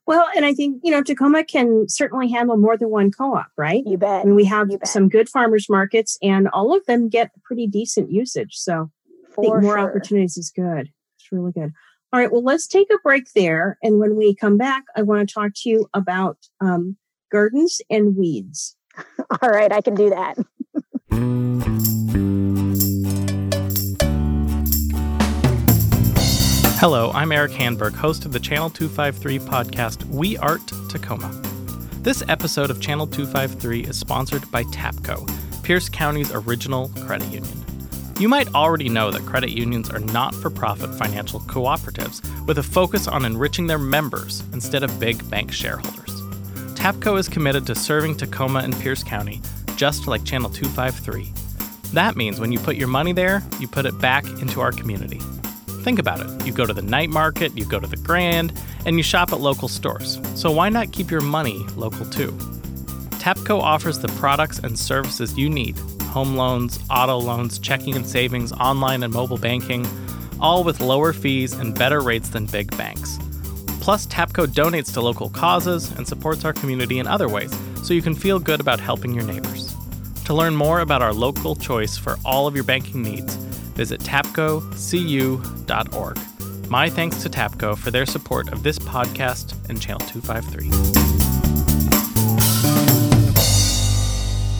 [0.05, 3.51] Well, and I think, you know, Tacoma can certainly handle more than one co op,
[3.57, 3.83] right?
[3.85, 4.25] You bet.
[4.25, 8.55] And we have some good farmers markets and all of them get pretty decent usage.
[8.55, 8.89] So
[9.37, 9.79] I think more sure.
[9.79, 10.89] opportunities is good.
[11.17, 11.71] It's really good.
[12.11, 12.31] All right.
[12.31, 13.77] Well, let's take a break there.
[13.83, 16.97] And when we come back, I want to talk to you about um,
[17.31, 18.75] gardens and weeds.
[19.41, 20.37] All right, I can do that.
[26.79, 31.29] Hello, I'm Erik Hanberg, host of the Channel 253 podcast We Art Tacoma.
[32.03, 37.65] This episode of Channel 253 is sponsored by TAPCO, Pierce County's original credit union.
[38.17, 42.63] You might already know that credit unions are not for profit financial cooperatives with a
[42.63, 46.21] focus on enriching their members instead of big bank shareholders.
[46.75, 49.41] TAPCO is committed to serving Tacoma and Pierce County
[49.75, 51.33] just like Channel 253.
[51.91, 55.19] That means when you put your money there, you put it back into our community.
[55.89, 56.45] Think about it.
[56.45, 58.53] You go to the night market, you go to the Grand,
[58.85, 60.21] and you shop at local stores.
[60.35, 62.29] So why not keep your money local too?
[63.17, 68.51] TAPCO offers the products and services you need home loans, auto loans, checking and savings,
[68.51, 69.83] online and mobile banking,
[70.39, 73.17] all with lower fees and better rates than big banks.
[73.81, 77.51] Plus, TAPCO donates to local causes and supports our community in other ways,
[77.83, 79.73] so you can feel good about helping your neighbors.
[80.25, 83.39] To learn more about our local choice for all of your banking needs,
[83.79, 84.59] visit tapcocu.org.
[86.69, 90.69] My thanks to TAPCO for their support of this podcast and Channel 253.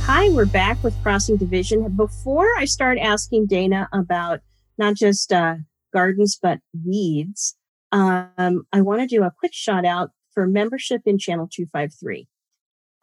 [0.05, 1.91] Hi, we're back with Crossing Division.
[1.97, 4.39] Before I start asking Dana about
[4.77, 5.55] not just uh,
[5.91, 7.57] gardens, but weeds,
[7.91, 12.25] um, I want to do a quick shout out for membership in Channel 253.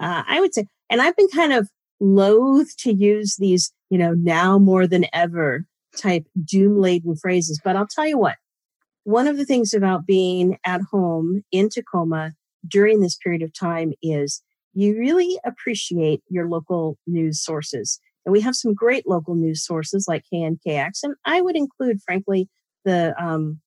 [0.00, 1.68] Uh, I would say, and I've been kind of
[2.00, 5.66] loath to use these, you know, now more than ever
[5.96, 8.36] type doom laden phrases, but I'll tell you what,
[9.04, 12.32] one of the things about being at home in Tacoma
[12.66, 14.42] during this period of time is
[14.74, 18.00] you really appreciate your local news sources.
[18.24, 22.48] And we have some great local news sources like KNKX, and I would include, frankly,
[22.84, 23.60] the um,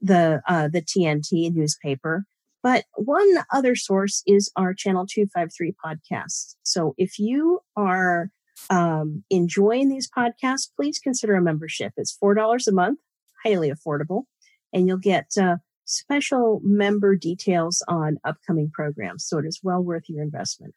[0.00, 2.24] the uh, the TNT newspaper.
[2.62, 6.56] But one other source is our Channel 253 podcast.
[6.62, 8.30] So if you are
[8.70, 11.92] um, enjoying these podcasts, please consider a membership.
[11.96, 12.98] It's $4 a month,
[13.44, 14.24] highly affordable,
[14.72, 19.24] and you'll get uh, special member details on upcoming programs.
[19.26, 20.74] So it is well worth your investment.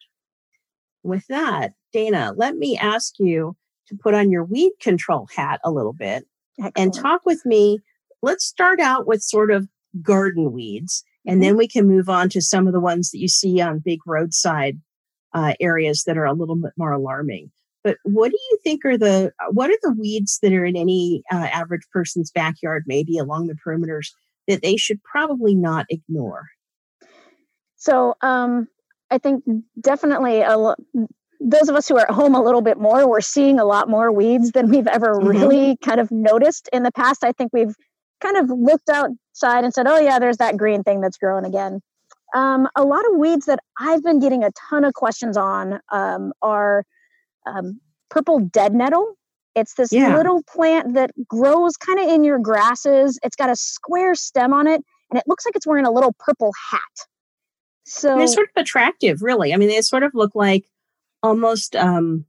[1.02, 3.56] With that, Dana, let me ask you
[3.88, 6.26] to put on your weed control hat a little bit
[6.58, 6.76] Excellent.
[6.76, 7.78] and talk with me.
[8.22, 9.68] Let's start out with sort of
[10.02, 11.42] garden weeds, and mm-hmm.
[11.42, 14.00] then we can move on to some of the ones that you see on big
[14.06, 14.80] roadside
[15.32, 17.50] uh, areas that are a little bit more alarming.
[17.86, 21.22] But what do you think are the what are the weeds that are in any
[21.32, 24.08] uh, average person's backyard, maybe along the perimeters,
[24.48, 26.46] that they should probably not ignore?
[27.76, 28.66] So um,
[29.12, 29.44] I think
[29.80, 30.74] definitely a,
[31.38, 33.88] those of us who are at home a little bit more, we're seeing a lot
[33.88, 35.28] more weeds than we've ever mm-hmm.
[35.28, 37.22] really kind of noticed in the past.
[37.22, 37.76] I think we've
[38.20, 41.80] kind of looked outside and said, "Oh yeah, there's that green thing that's growing again."
[42.34, 46.32] Um, a lot of weeds that I've been getting a ton of questions on um,
[46.42, 46.84] are
[47.46, 47.80] um,
[48.10, 49.16] purple dead nettle.
[49.54, 50.14] It's this yeah.
[50.14, 53.18] little plant that grows kind of in your grasses.
[53.22, 56.14] It's got a square stem on it, and it looks like it's wearing a little
[56.18, 56.80] purple hat.
[57.84, 59.54] So and they're sort of attractive, really.
[59.54, 60.66] I mean, they sort of look like
[61.22, 61.74] almost.
[61.74, 62.26] Um,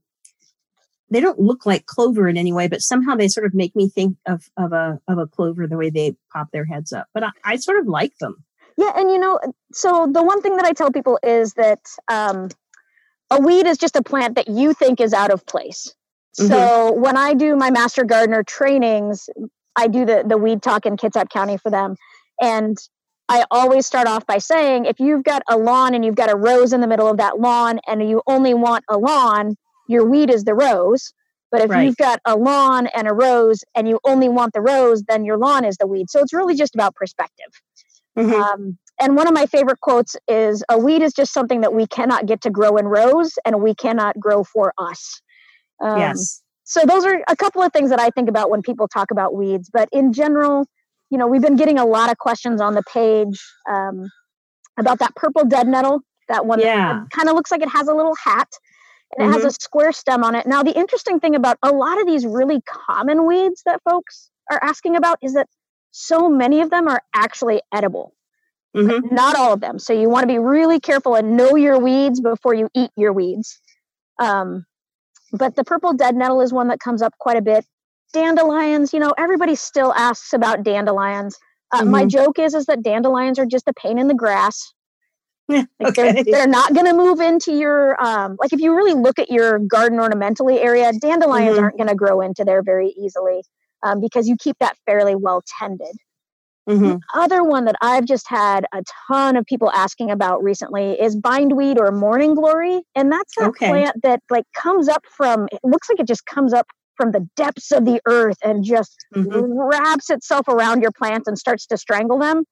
[1.10, 3.90] they don't look like clover in any way, but somehow they sort of make me
[3.90, 7.08] think of of a of a clover the way they pop their heads up.
[7.14, 8.44] But I, I sort of like them.
[8.78, 9.40] Yeah, and you know,
[9.74, 12.50] so the one thing that I tell people is that um,
[13.30, 15.94] a weed is just a plant that you think is out of place.
[16.40, 16.50] Mm-hmm.
[16.50, 19.30] So when I do my master gardener trainings,
[19.76, 21.96] I do the the weed talk in Kitsap County for them,
[22.42, 22.78] and
[23.30, 26.36] I always start off by saying if you've got a lawn and you've got a
[26.36, 29.56] rose in the middle of that lawn, and you only want a lawn,
[29.88, 31.14] your weed is the rose.
[31.50, 31.84] But if right.
[31.84, 35.38] you've got a lawn and a rose and you only want the rose, then your
[35.38, 36.10] lawn is the weed.
[36.10, 37.48] So it's really just about perspective.
[38.18, 38.34] Mm-hmm.
[38.34, 41.86] Um, and one of my favorite quotes is a weed is just something that we
[41.88, 45.22] cannot get to grow in rows and we cannot grow for us.
[45.82, 46.42] Um, yes.
[46.64, 49.36] So those are a couple of things that I think about when people talk about
[49.36, 49.70] weeds.
[49.72, 50.66] But in general,
[51.10, 54.10] you know, we've been getting a lot of questions on the page um,
[54.78, 56.02] about that purple dead nettle.
[56.28, 57.04] That one yeah.
[57.12, 58.50] kind of looks like it has a little hat
[59.16, 59.30] and mm-hmm.
[59.30, 59.48] it has mm-hmm.
[59.48, 60.46] a square stem on it.
[60.46, 64.60] Now, the interesting thing about a lot of these really common weeds that folks are
[64.62, 65.48] asking about is that
[65.92, 68.14] so many of them are actually edible.
[68.78, 69.14] Mm-hmm.
[69.14, 69.80] Not all of them.
[69.80, 73.12] So you want to be really careful and know your weeds before you eat your
[73.12, 73.60] weeds.
[74.20, 74.66] Um,
[75.34, 77.66] but the purple dead nettle is one that comes up quite a bit.
[78.14, 81.38] Dandelions, you know, everybody still asks about dandelions.
[81.72, 81.92] Uh, mm-hmm.
[81.92, 84.74] My joke is is that dandelions are just a pain in the grass.
[85.50, 86.12] Yeah, like okay.
[86.12, 89.32] they're, they're not going to move into your um, like if you really look at
[89.32, 91.64] your garden ornamentally area, dandelions mm-hmm.
[91.64, 93.44] aren't going to grow into there very easily
[93.82, 95.96] um, because you keep that fairly well tended.
[96.68, 96.84] Mm-hmm.
[96.86, 101.16] The other one that I've just had a ton of people asking about recently is
[101.16, 102.82] bindweed or morning glory.
[102.96, 103.70] And that's that okay.
[103.70, 107.28] plant that like comes up from it looks like it just comes up from the
[107.36, 109.54] depths of the earth and just mm-hmm.
[109.54, 112.44] wraps itself around your plants and starts to strangle them.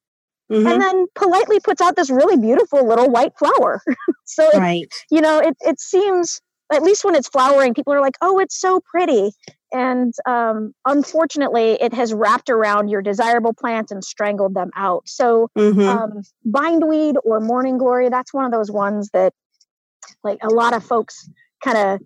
[0.52, 0.68] Mm-hmm.
[0.68, 3.82] And then politely puts out this really beautiful little white flower.
[4.26, 4.88] so it, right.
[5.10, 6.40] you know, it it seems
[6.72, 9.32] at least when it's flowering, people are like, "Oh, it's so pretty."
[9.76, 15.50] And um, unfortunately it has wrapped around your desirable plants and strangled them out so
[15.58, 15.82] mm-hmm.
[15.82, 19.34] um, bindweed or morning glory that's one of those ones that
[20.24, 21.30] like a lot of folks
[21.64, 22.02] kind of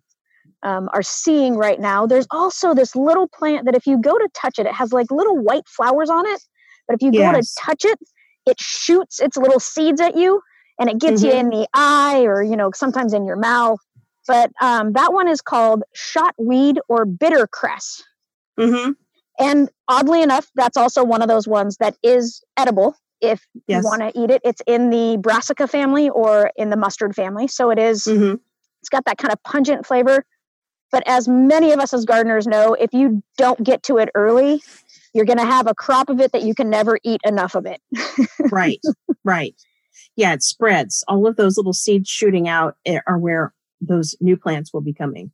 [0.63, 4.27] um, are seeing right now there's also this little plant that if you go to
[4.33, 6.41] touch it it has like little white flowers on it
[6.87, 7.31] but if you yes.
[7.31, 7.99] go to touch it
[8.47, 10.41] it shoots its little seeds at you
[10.79, 11.31] and it gets mm-hmm.
[11.31, 13.79] you in the eye or you know sometimes in your mouth
[14.29, 18.03] but um, that one is called shotweed or bitter cress.
[18.59, 18.91] Mm-hmm.
[19.39, 23.81] And oddly enough, that's also one of those ones that is edible if yes.
[23.81, 24.41] you want to eat it.
[24.45, 27.47] It's in the brassica family or in the mustard family.
[27.47, 28.35] So it is, mm-hmm.
[28.81, 30.23] it's got that kind of pungent flavor.
[30.91, 34.61] But as many of us as gardeners know, if you don't get to it early,
[35.15, 37.65] you're going to have a crop of it that you can never eat enough of
[37.65, 37.81] it.
[38.51, 38.79] right,
[39.23, 39.55] right.
[40.15, 41.03] Yeah, it spreads.
[41.07, 44.93] All of those little seeds shooting out eh, are where those new plants will be
[44.93, 45.31] coming.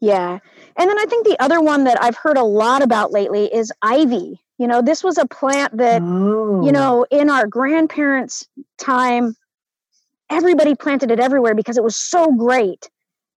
[0.00, 0.38] Yeah.
[0.76, 3.72] And then I think the other one that I've heard a lot about lately is
[3.82, 4.40] ivy.
[4.58, 6.64] You know, this was a plant that, oh.
[6.64, 8.46] you know, in our grandparents'
[8.78, 9.34] time,
[10.30, 12.90] everybody planted it everywhere because it was so great.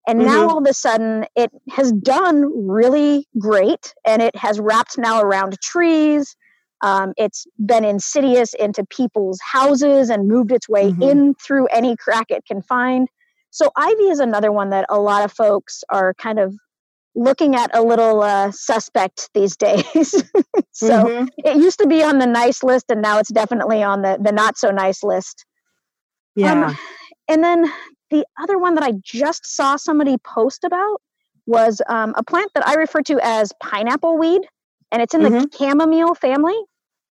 [0.07, 0.29] And mm-hmm.
[0.29, 5.21] now all of a sudden it has done really great and it has wrapped now
[5.21, 6.35] around trees.
[6.81, 11.11] Um, it's been insidious into people's houses and moved its way Mhm.
[11.11, 13.07] in through any crack it can find.
[13.51, 16.55] So ivy is another one that a lot of folks are kind of
[17.15, 20.23] looking at a little uh, suspect these days.
[20.71, 21.29] so Mhm.
[21.37, 24.31] it used to be on the nice list, and now it's definitely on the the
[24.31, 25.45] not so nice list.
[26.35, 26.67] yeah.
[26.67, 26.77] Um,
[27.27, 27.71] and then
[28.09, 31.01] the other one that I just saw somebody post about
[31.45, 34.41] was um, a plant that I refer to as pineapple weed,
[34.91, 36.57] and it's in the chamomile family.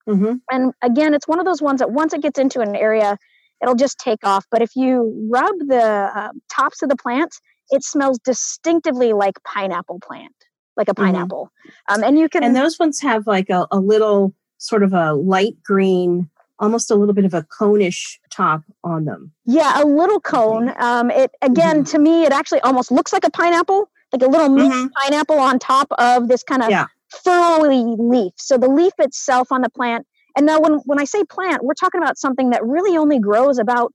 [0.07, 3.17] hmm And again, it's one of those ones that once it gets into an area,
[3.63, 4.45] it'll just take off.
[4.51, 9.99] But if you rub the uh, tops of the plants, it smells distinctively like pineapple
[10.05, 10.35] plant,
[10.77, 10.97] like a Mhm.
[11.05, 11.49] pineapple.
[11.87, 15.13] Um, and you can And those ones have like a, a little sort of a
[15.13, 19.31] light green, almost a little bit of a conish top on them.
[19.45, 20.73] Yeah, a little cone.
[20.77, 21.91] Um, it again Mm-hmm.
[21.91, 24.91] to me, it actually almost looks like a pineapple, like a little Mhm.
[25.01, 26.87] pineapple on top of this kind of Yeah.
[27.25, 28.33] furrowy leaf.
[28.37, 30.05] So the leaf itself on the plant.
[30.35, 33.59] And now, when when I say plant, we're talking about something that really only grows
[33.59, 33.93] about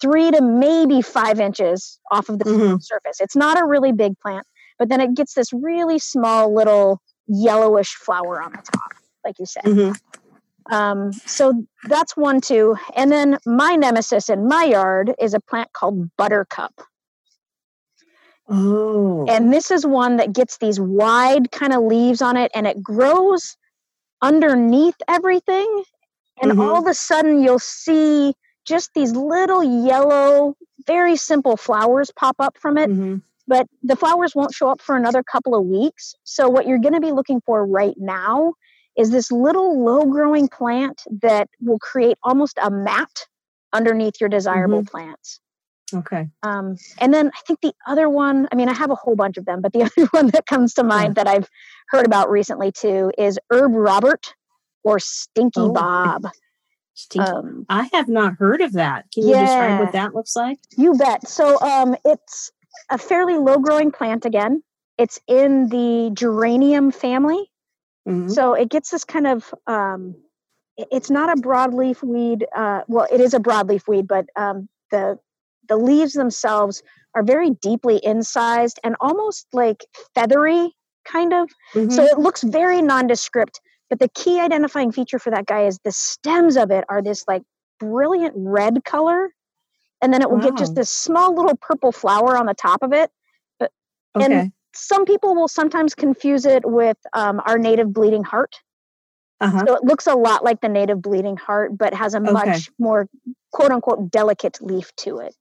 [0.00, 2.82] three to maybe five inches off of the Mhm.
[2.82, 3.20] surface.
[3.20, 4.46] It's not a really big plant,
[4.78, 8.92] but then it gets this really small little yellowish flower on the top,
[9.24, 9.64] like you said.
[9.64, 9.98] Mhm.
[10.70, 12.76] Um, so that's one too.
[12.94, 16.72] And then my nemesis in my yard is a plant called buttercup.
[18.48, 19.24] Oh.
[19.28, 22.82] And this is one that gets these wide kind of leaves on it and it
[22.82, 23.56] grows
[24.22, 25.84] underneath everything.
[26.42, 26.60] And Mhm.
[26.60, 30.54] all of a sudden you'll see just these little yellow,
[30.86, 32.90] very simple flowers pop up from it.
[32.90, 33.22] Mhm.
[33.46, 36.14] But the flowers won't show up for another couple of weeks.
[36.24, 38.54] So what you're going to be looking for right now
[38.96, 43.26] is this little low growing plant that will create almost a mat
[43.72, 45.40] underneath your desirable plants.
[45.94, 46.28] Okay.
[46.42, 49.36] Um, and then I think the other one, I mean, I have a whole bunch
[49.36, 51.48] of them, but the other one that comes to mind that I've
[51.88, 54.34] heard about recently too is Herb Robert
[54.84, 55.72] or Stinky Oh.
[55.72, 56.26] Bob.
[56.94, 59.04] Stink- Um, I have not heard of that.
[59.12, 60.58] Can you describe what that looks like?
[60.76, 61.28] you bet.
[61.28, 62.50] So um, it's
[62.90, 64.62] a fairly low growing plant again.
[64.98, 67.50] It's in the geranium family.
[68.08, 68.30] Mhm.
[68.30, 70.14] So it gets this kind of, um,
[70.76, 72.46] it's not a broadleaf weed.
[72.54, 75.18] Uh, well, it is a broadleaf weed, but um, the
[75.68, 76.82] the leaves themselves
[77.14, 80.74] are very deeply incised and almost like feathery,
[81.04, 81.48] kind of.
[81.74, 81.92] Mhm.
[81.92, 83.60] So it looks very nondescript.
[83.88, 87.24] But the key identifying feature for that guy is the stems of it are this
[87.28, 87.42] like
[87.78, 89.30] brilliant red color,
[90.02, 92.92] and then it will get just this small little purple flower on the top of
[92.92, 93.10] it.
[93.60, 93.70] and-
[94.16, 94.50] okay.
[94.78, 98.54] Some people will sometimes confuse it with um, our native bleeding heart.
[99.40, 99.64] Uh-huh.
[99.66, 102.30] So it looks a lot like the native bleeding heart, but has a Okay.
[102.32, 103.08] much more
[103.52, 105.34] quote unquote delicate leaf to it.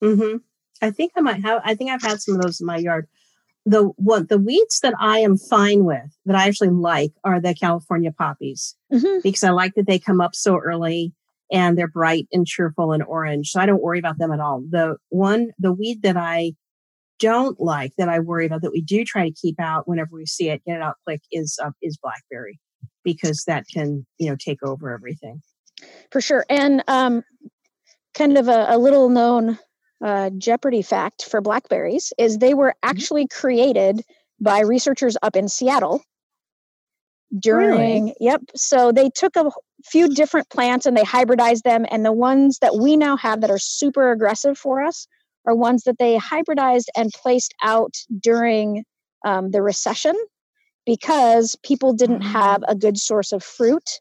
[0.00, 0.36] Hmm
[0.82, 1.60] I think I might have.
[1.64, 3.06] I think I've had some of those in my yard.
[3.66, 7.54] The what the weeds that I am fine with, that I actually like, are the
[7.54, 9.22] California poppies Mhm.
[9.22, 11.12] because I like that they come up so early
[11.52, 13.50] and they're bright and cheerful and orange.
[13.50, 14.62] So I don't worry about them at all.
[14.70, 16.52] The one, the weed that I
[17.18, 20.24] don't like, that I worry about, that we do try to keep out whenever we
[20.24, 22.58] see it, get it out quick, is uh, is blackberry
[23.04, 25.42] because that can you know take over everything.
[26.10, 26.46] For sure.
[26.48, 27.22] And um,
[28.14, 29.58] kind of a, a little known
[30.02, 34.02] uh, Jeopardy fact for blackberries is they were actually created
[34.40, 36.02] by researchers up in Seattle
[37.38, 38.42] during, yep.
[38.56, 39.50] So they took a
[39.84, 41.86] few different plants and they hybridized them.
[41.90, 45.06] And the ones that we now have that are super aggressive for us
[45.46, 48.84] are ones that they hybridized and placed out during
[49.24, 50.16] um, the recession
[50.86, 52.32] because people didn't Mm.
[52.32, 54.00] have a good source of fruit.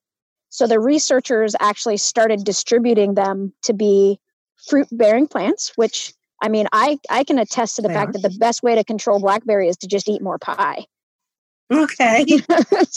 [0.49, 4.19] So the researchers actually started distributing them to be
[4.67, 8.19] fruit bearing plants, which I mean, I, I can attest to the They fact are.
[8.19, 10.85] that the best way to control blackberry is to just eat more pie.
[11.71, 12.25] Okay,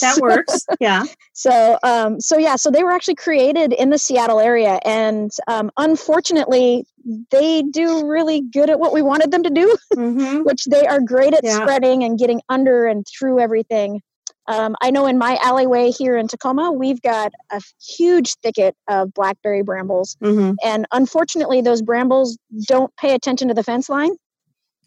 [0.01, 0.65] that works.
[0.81, 1.05] Yeah.
[1.35, 5.71] So, um, so yeah, so they were actually created in the Seattle area, and um,
[5.77, 6.87] unfortunately,
[7.31, 11.01] they do really good at what we wanted them to do, hmm which they are
[11.01, 11.61] great at Yeah.
[11.61, 14.01] spreading and getting under and through everything.
[14.49, 17.61] Um, I know in my alleyway here in Tacoma, we've got a
[17.97, 23.63] huge thicket of blackberry brambles, hmm and unfortunately, those brambles don't pay attention to the
[23.63, 24.13] fence line.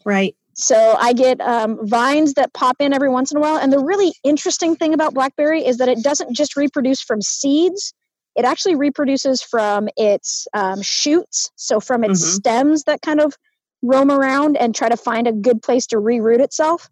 [0.06, 0.36] Right.
[0.54, 3.58] So I get um, vines that pop in every once in a while.
[3.58, 7.94] And the really interesting thing about blackberry is that it doesn't just reproduce from seeds;
[8.36, 11.50] it actually reproduces from its um, shoots.
[11.56, 12.36] So from its Mhm.
[12.38, 13.36] stems that kind of
[13.82, 16.90] roam around and try to find a good place to reroot itself.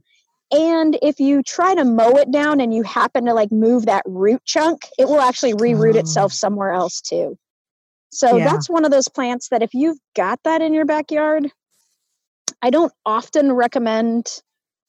[0.54, 4.04] And if you try to mow it down and you happen to like move that
[4.06, 6.00] root chunk, it will actually reroot Oh.
[6.00, 7.38] itself somewhere else too.
[8.12, 8.46] So Yeah.
[8.46, 11.52] that's one of those plants that if you've got that in your backyard,
[12.62, 14.28] I don't often recommend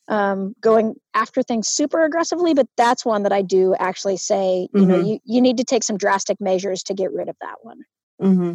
[0.07, 4.87] um, going after things super aggressively, but that's one that I do actually say, you
[4.87, 5.07] know, Mhm.
[5.07, 7.85] you, you need to take some drastic measures to get rid of that one.
[8.21, 8.53] hmm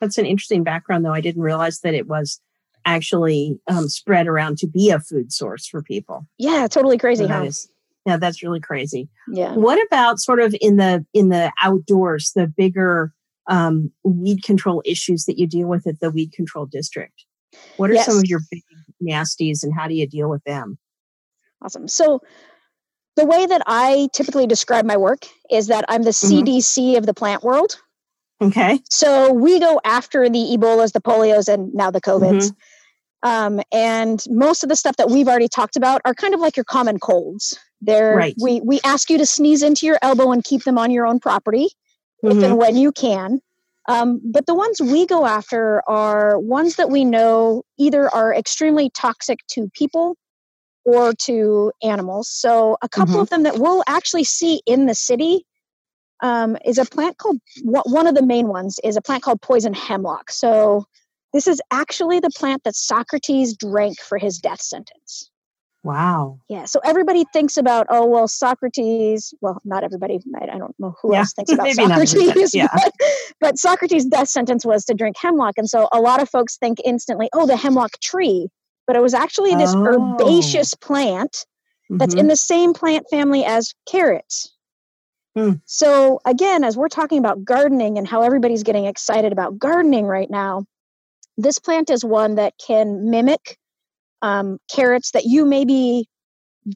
[0.00, 1.12] That's an interesting background, though.
[1.12, 2.40] I didn't realize that it was
[2.84, 6.26] actually um, spread around to be a food source for people.
[6.38, 7.42] Yeah, totally crazy, So huh?
[7.44, 7.68] is-
[8.06, 9.08] yeah, that's really crazy.
[9.30, 9.54] Yeah.
[9.54, 13.12] What about sort of in the in the outdoors, the bigger
[13.46, 17.24] um, weed control issues that you deal with at the weed control district?
[17.76, 18.62] What are some of your big
[19.02, 20.78] nasties, and how do you deal with them?
[21.62, 21.88] Awesome.
[21.88, 22.20] So,
[23.16, 26.46] the way that I typically describe my work is that I'm the Mhm.
[26.46, 27.76] CDC of the plant world.
[28.42, 28.80] Okay.
[28.88, 32.52] So we go after the Ebolas, the polios, and now the COVIDs.
[33.22, 36.56] Um, and most of the stuff that we've already talked about are kind of like
[36.56, 37.58] your common colds.
[37.82, 38.34] They're, Right.
[38.42, 41.20] we, we ask you to sneeze into your elbow and keep them on your own
[41.20, 41.68] property
[42.22, 42.44] if Mhm.
[42.44, 43.40] and when you can.
[43.88, 48.90] Um, but the ones we go after are ones that we know either are extremely
[48.90, 50.16] toxic to people
[50.84, 52.28] or to animals.
[52.28, 53.22] So a couple Mhm.
[53.22, 55.46] of them that we'll actually see in the city
[56.22, 59.72] um, is a plant called one of the main ones is a plant called poison
[59.72, 60.30] hemlock.
[60.30, 60.84] So
[61.32, 65.30] this is actually the plant that Socrates drank for his death sentence.
[65.82, 66.38] Wow.
[66.48, 66.66] Yeah.
[66.66, 71.20] So everybody thinks about, oh, well, Socrates, well, not everybody, I, don't know who Yeah,
[71.20, 72.68] else thinks about maybe not everybody, Socrates, yeah.
[72.74, 72.92] but,
[73.40, 75.54] but Socrates' death sentence was to drink hemlock.
[75.56, 78.48] And so a lot of folks think instantly, oh, the hemlock tree.
[78.86, 79.84] But it was actually this Oh.
[79.86, 81.46] herbaceous plant
[81.90, 82.20] that's Mhm.
[82.20, 84.52] in the same plant family as carrots.
[85.36, 85.52] Hmm.
[85.64, 90.28] So, again, as we're talking about gardening and how everybody's getting excited about gardening right
[90.28, 90.64] now,
[91.42, 93.58] this plant is one that can mimic
[94.22, 96.08] um, carrots that you maybe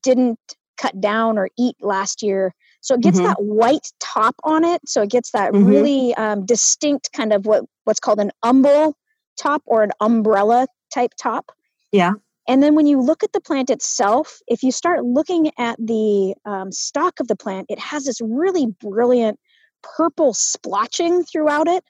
[0.02, 0.38] didn't
[0.78, 2.54] cut down or eat last year.
[2.80, 3.24] So it gets Mhm.
[3.24, 4.80] that white top on it.
[4.86, 5.66] So it gets that Mhm.
[5.66, 8.96] really um, distinct kind of what what's called an umbel
[9.36, 11.52] top or an umbrella type top.
[11.92, 12.12] Yeah.
[12.46, 16.34] And then when you look at the plant itself, if you start looking at the
[16.44, 19.38] um, stalk of the plant, it has this really brilliant
[19.82, 21.84] purple splotching throughout it.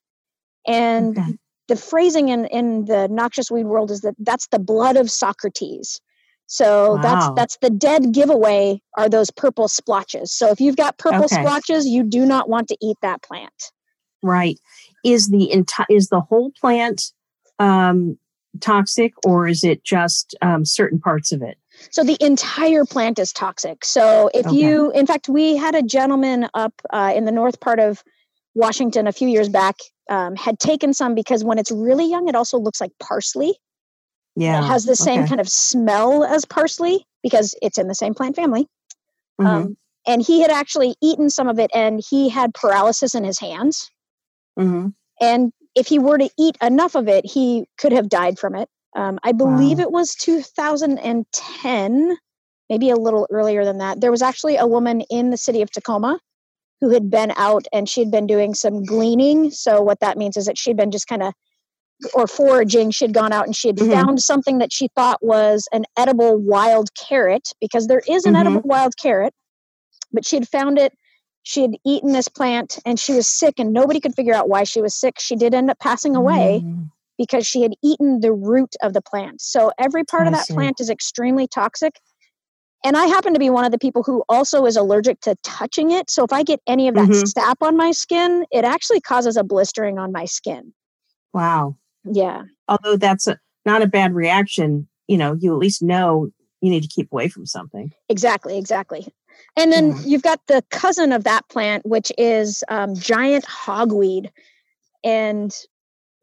[0.66, 1.38] And Okay.
[1.68, 6.00] The phrasing in, in the noxious weed world is that that's the blood of Socrates.
[6.46, 7.34] So that's Wow.
[7.36, 10.32] that's the dead giveaway are those purple splotches.
[10.32, 11.40] So if you've got purple Okay.
[11.40, 13.72] splotches, you do not want to eat that plant.
[14.22, 14.58] Right.
[15.04, 17.12] Is the entire is the whole plant
[17.58, 18.18] um,
[18.60, 21.56] toxic, or is it just um, certain parts of it?
[21.90, 23.84] So the entire plant is toxic.
[23.84, 24.56] So if Okay.
[24.56, 28.02] you, in fact, we had a gentleman up uh, in the north part of
[28.54, 29.76] Washington a few years back
[30.10, 33.58] um, had taken some because when it's really young, it also looks like parsley.
[34.36, 34.60] Yeah.
[34.60, 35.28] It has the same okay.
[35.28, 38.66] kind of smell as parsley because it's in the same plant family.
[39.40, 39.46] Mhm.
[39.46, 39.76] Um,
[40.06, 43.90] and he had actually eaten some of it and he had paralysis in his hands.
[44.58, 44.88] Mm-hmm.
[45.20, 48.68] And if he were to eat enough of it, he could have died from it.
[48.94, 49.84] Um, I believe Wow.
[49.84, 52.16] it was 2010,
[52.68, 54.00] maybe a little earlier than that.
[54.00, 56.20] There was actually a woman in the city of Tacoma
[56.84, 59.50] who had been out and she had been doing some gleaning.
[59.50, 61.32] So, what that means is that she'd been just kind of
[62.12, 63.90] or foraging, she'd gone out and she had Mhm.
[63.90, 68.40] found something that she thought was an edible wild carrot because there is an Mhm.
[68.40, 69.32] edible wild carrot,
[70.12, 70.92] but she had found it.
[71.44, 74.64] She had eaten this plant and she was sick, and nobody could figure out why
[74.64, 75.18] she was sick.
[75.18, 76.90] She did end up passing away Mm.
[77.16, 79.40] because she had eaten the root of the plant.
[79.40, 80.54] So every part of that see.
[80.54, 81.98] plant is extremely toxic.
[82.84, 85.90] And I happen to be one of the people who also is allergic to touching
[85.90, 86.10] it.
[86.10, 87.26] So if I get any of that Mhm.
[87.26, 90.74] sap on my skin, it actually causes a blistering on my skin.
[91.32, 91.76] Wow.
[92.04, 92.42] Yeah.
[92.68, 96.28] Although that's a, not a bad reaction, you know, you at least know
[96.60, 97.90] you need to keep away from something.
[98.10, 99.08] Exactly, exactly.
[99.56, 100.02] And then Yeah.
[100.04, 104.30] you've got the cousin of that plant, which is um, giant hogweed.
[105.02, 105.54] And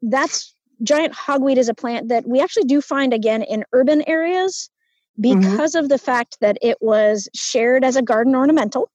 [0.00, 4.70] that's giant hogweed is a plant that we actually do find again in urban areas
[5.18, 5.56] Mm-hmm.
[5.56, 8.90] because of the fact that it was shared as a garden ornamental.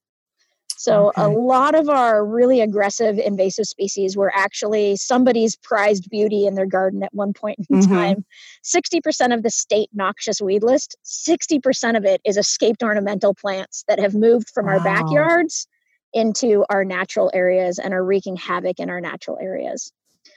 [0.76, 6.54] So a lot of our really aggressive invasive species were actually somebody's prized beauty in
[6.54, 7.88] their garden at one point in Mhm.
[7.88, 8.24] time.
[8.62, 13.98] 60% of the state noxious weed list, 60% of it is escaped ornamental plants that
[13.98, 15.66] have moved from our backyards
[16.12, 19.92] into our natural areas and are wreaking havoc in our natural areas.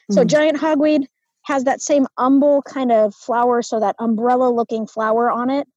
[0.09, 0.27] So Mm.
[0.27, 1.05] giant hogweed
[1.43, 5.67] has that same umbel kind of flower, so that umbrella looking flower on it.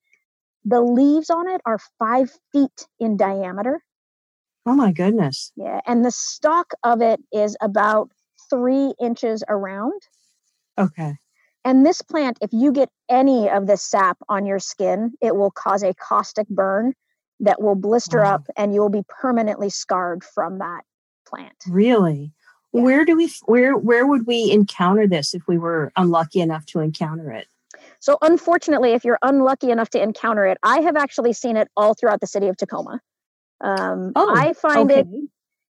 [0.64, 3.82] The leaves on it are five feet in diameter.
[4.66, 5.52] Oh my goodness.
[5.56, 8.10] Yeah, and the stalk of it is about
[8.48, 10.00] three inches around.
[10.78, 11.16] Okay.
[11.66, 15.50] And this plant, if you get any of this sap on your skin, it will
[15.50, 16.94] cause a caustic burn
[17.40, 18.34] that will blister Wow.
[18.34, 20.82] up and you'll be permanently scarred from that
[21.26, 21.54] plant.
[21.68, 22.32] Really?
[22.72, 22.82] Yeah.
[22.82, 26.80] Where do we where where would we encounter this if we were unlucky enough to
[26.80, 27.46] encounter it?
[28.04, 31.94] So, unfortunately, if you're unlucky enough to encounter it, I have actually seen it all
[31.94, 33.00] throughout the city of Tacoma.
[33.62, 35.06] Um, Oh, I find it,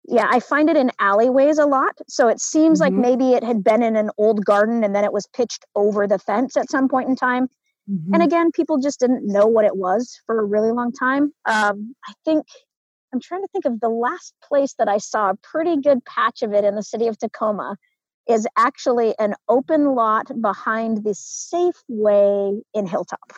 [0.08, 1.96] yeah, I find it in alleyways a lot.
[2.08, 3.00] So it seems like Mhm.
[3.00, 6.18] maybe it had been in an old garden and then it was pitched over the
[6.18, 7.48] fence at some point in time.
[7.88, 8.12] Mhm.
[8.14, 11.32] And again, people just didn't know what it was for a really long time.
[11.44, 12.44] Um, I think
[13.12, 16.42] I'm trying to think of the last place that I saw a pretty good patch
[16.42, 17.76] of it in the city of Tacoma
[18.28, 23.32] is actually an open lot behind the Safeway in Hilltop.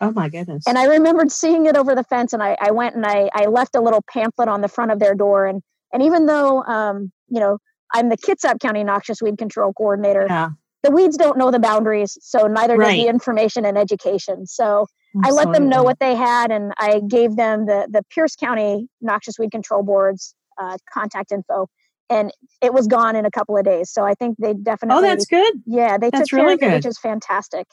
[0.00, 0.64] oh my goodness.
[0.66, 3.46] And I remembered seeing it over the fence, and I, I went and I, I
[3.46, 5.46] left a little pamphlet on the front of their door.
[5.46, 7.58] And and even though um, you know
[7.92, 10.50] I'm the Kitsap County Noxious Weed Control Coordinator, yeah.
[10.82, 14.46] the weeds don't know the boundaries, so neither does the information and education.
[14.46, 14.86] So
[15.24, 18.88] I let them know what they had, and I gave them the the Pierce County
[19.00, 21.68] Noxious Weed Control Board's uh, contact info,
[22.10, 23.90] and it was gone in a couple of days.
[23.90, 25.52] So I think they definitely, Oh, that's good.
[25.66, 27.66] yeah, they that's took care really of it, which is fantastic.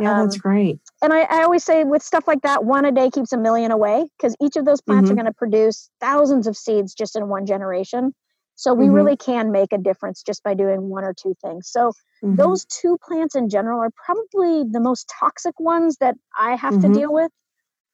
[0.00, 0.80] Yeah, that's Um, great.
[1.00, 3.70] And I, I always say with stuff like that, one a day keeps a million
[3.70, 5.16] away because each of those plants are Mhm.
[5.16, 8.12] going to produce thousands of seeds just in one generation.
[8.56, 8.94] So we Mhm.
[8.94, 11.68] really can make a difference just by doing one or two things.
[11.70, 12.36] So Mhm.
[12.36, 16.88] those two plants in general are probably the most toxic ones that I have to
[16.88, 17.30] deal with.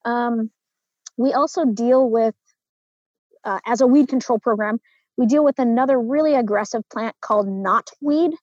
[0.03, 0.49] Um,
[1.17, 2.33] we also deal with,
[3.43, 4.79] uh, as a weed control program,
[5.17, 8.33] we deal with another really aggressive plant called knotweed.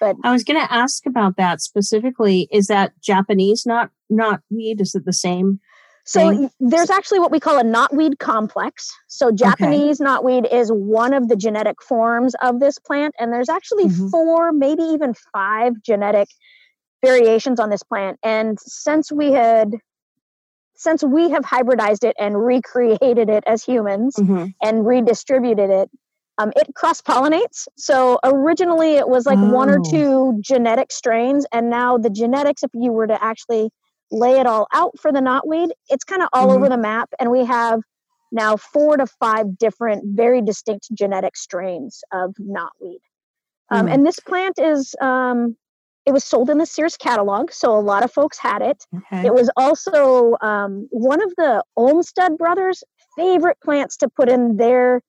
[0.00, 2.48] But I was going to ask about that specifically.
[2.50, 4.80] Is that Japanese not not weed?
[4.80, 5.60] Is it the same?
[6.06, 6.50] so thing?
[6.58, 8.90] there's actually what we call a knotweed complex.
[9.08, 13.84] So Japanese knotweed is one of the genetic forms of this plant, and there's actually
[13.84, 14.10] Mhm.
[14.10, 16.28] four, maybe even five genetic
[17.04, 18.18] variations on this plant.
[18.22, 19.74] And since we had
[20.74, 24.54] since we have hybridized it and recreated it as humans Mhm.
[24.62, 25.90] and redistributed it,
[26.40, 27.68] um, it cross pollinates.
[27.76, 29.90] So originally it was like one or Oh.
[29.90, 33.70] two genetic strains, and now the genetics, if you were to actually
[34.10, 36.56] lay it all out for the knotweed, it's kind of all Mhm.
[36.56, 37.10] over the map.
[37.18, 37.80] And we have
[38.32, 43.00] now four to five different, very distinct genetic strains of knotweed.
[43.70, 43.92] Um, Mhm.
[43.94, 45.56] And this plant is, um,
[46.06, 48.86] it was sold in the Sears catalog, so a lot of folks had it.
[48.96, 49.26] Okay.
[49.26, 52.82] It was also um, one of the Olmsted brothers'
[53.16, 55.02] favorite plants to put in their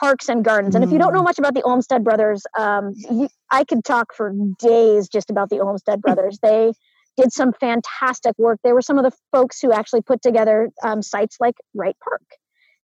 [0.00, 0.74] parks and gardens.
[0.74, 4.14] And if you don't know much about the Olmsted brothers, um, you, I could talk
[4.14, 6.38] for days just about the Olmsted brothers.
[6.42, 6.72] they
[7.18, 8.58] did some fantastic work.
[8.64, 12.22] They were some of the folks who actually put together um, sites like Wright Park.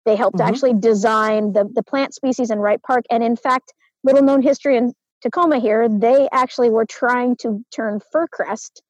[0.05, 0.47] They helped Mhm.
[0.47, 3.05] actually design the, the plant species in Wright Park.
[3.09, 7.99] And in fact, little known history in Tacoma here, they actually were trying to turn
[8.15, 8.81] Fircrest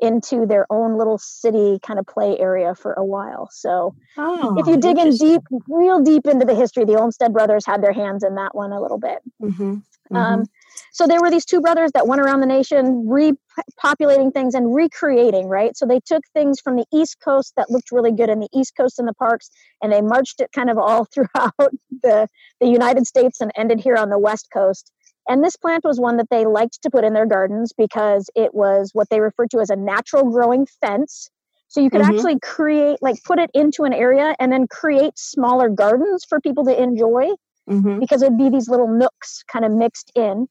[0.00, 3.48] into their own little city kind of play area for a while.
[3.52, 7.64] So oh, if you dig in deep, real deep into the history, the Olmsted brothers
[7.66, 9.20] had their hands in that one a little bit.
[9.42, 9.82] Mhm.
[10.16, 10.44] Um,
[10.92, 15.48] so there were these two brothers that went around the nation repopulating things and recreating,
[15.48, 15.76] right?
[15.76, 18.74] So they took things from the East Coast that looked really good in the East
[18.76, 19.50] Coast in the parks,
[19.82, 21.72] and they marched it kind of all throughout
[22.02, 22.28] the,
[22.60, 24.92] the United States and ended here on the West Coast.
[25.28, 28.54] And this plant was one that they liked to put in their gardens because it
[28.54, 31.30] was what they referred to as a natural growing fence.
[31.68, 32.02] So you could Mhm.
[32.02, 36.64] actually create, like, put it into an area and then create smaller gardens for people
[36.66, 37.30] to enjoy
[37.66, 38.00] Mhm.
[38.00, 40.46] because it'd be these little nooks kind of mixed in.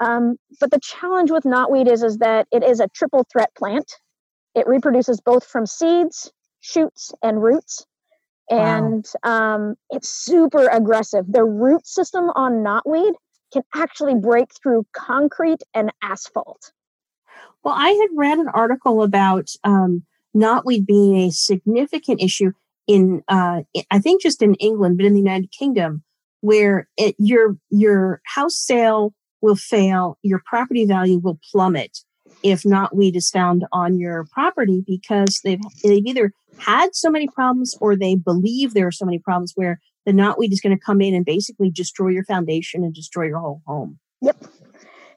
[0.00, 3.90] Um, but the challenge with knotweed is, is that it is a triple threat plant.
[4.54, 7.86] It reproduces both from seeds, shoots, and roots.
[8.50, 11.24] And um, it's super aggressive.
[11.28, 13.14] The root system on knotweed
[13.52, 16.72] can actually break through concrete and asphalt.
[17.62, 22.52] Well, I had read an article about um, knotweed being a significant issue
[22.86, 26.02] in, uh, I- think, just in England, but in the United Kingdom,
[26.40, 31.98] where it, your your house sale will fail, your property value will plummet
[32.42, 37.74] if knotweed is found on your property because they've they've either had so many problems
[37.80, 39.80] or they believe there are so many problems where
[40.10, 43.38] the knotweed is going to come in and basically destroy your foundation and destroy your
[43.38, 43.98] whole home.
[44.22, 44.44] Yep.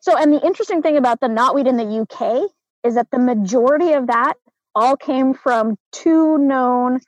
[0.02, 2.50] So, and the interesting thing about the knotweed in the UK
[2.86, 4.34] is that the majority of that
[4.76, 7.00] all came from two known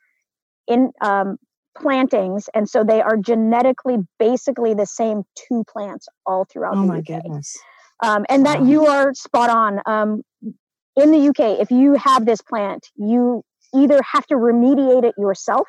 [0.66, 1.36] in um,
[1.78, 6.86] plantings, and so they are genetically basically the same two plants all throughout Oh the
[6.86, 7.22] my UK.
[7.22, 7.56] goodness!
[8.02, 9.80] Um, and that you are spot on.
[9.86, 10.22] Um,
[10.96, 13.42] in the UK, if you have this plant, you
[13.74, 15.68] either have to remediate it yourself,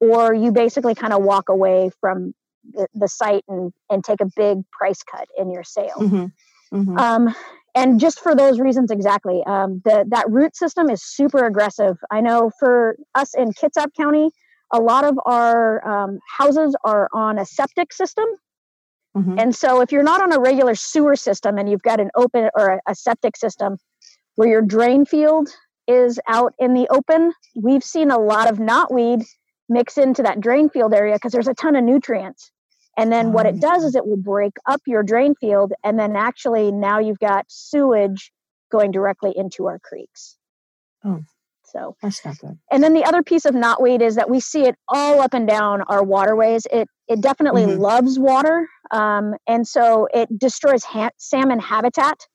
[0.00, 2.34] or you basically kind of walk away from
[2.72, 5.98] the, the site and, and take a big price cut in your sale.
[5.98, 6.26] hmm
[6.70, 7.34] hmm Um,
[7.74, 11.98] and just for those reasons exactly, um, the, that root system is super aggressive.
[12.10, 14.30] I know for us in Kitsap County,
[14.72, 18.26] a lot of our um, houses are on a septic system.
[19.14, 22.10] hmm And so if you're not on a regular sewer system and you've got an
[22.14, 23.78] open or a, a septic system,
[24.36, 25.48] where your drain field
[25.86, 29.24] is out in the open, we've seen a lot of knotweed
[29.70, 32.50] mix into that drain field area because there's a ton of nutrients.
[32.98, 36.16] And then what it does is it will break up your drain field, and then
[36.16, 38.32] actually now you've got sewage
[38.70, 40.36] going directly into our creeks.
[41.04, 41.20] Oh.
[41.64, 42.58] So That's not good.
[42.72, 45.46] and then the other piece of knotweed is that we see it all up and
[45.46, 46.66] down our waterways.
[46.70, 47.78] It it definitely Mhm.
[47.78, 52.26] loves water, um, and so it destroys ha- salmon habitat.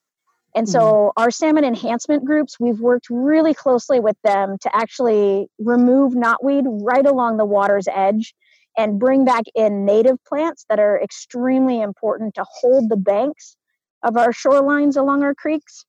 [0.55, 0.71] And mm-hmm.
[0.71, 6.63] so our salmon enhancement groups, we've worked really closely with them to actually remove knotweed
[6.65, 8.33] right along the water's edge
[8.77, 13.55] and bring back in native plants that are extremely important to hold the banks
[14.03, 15.85] of our shorelines along our creeks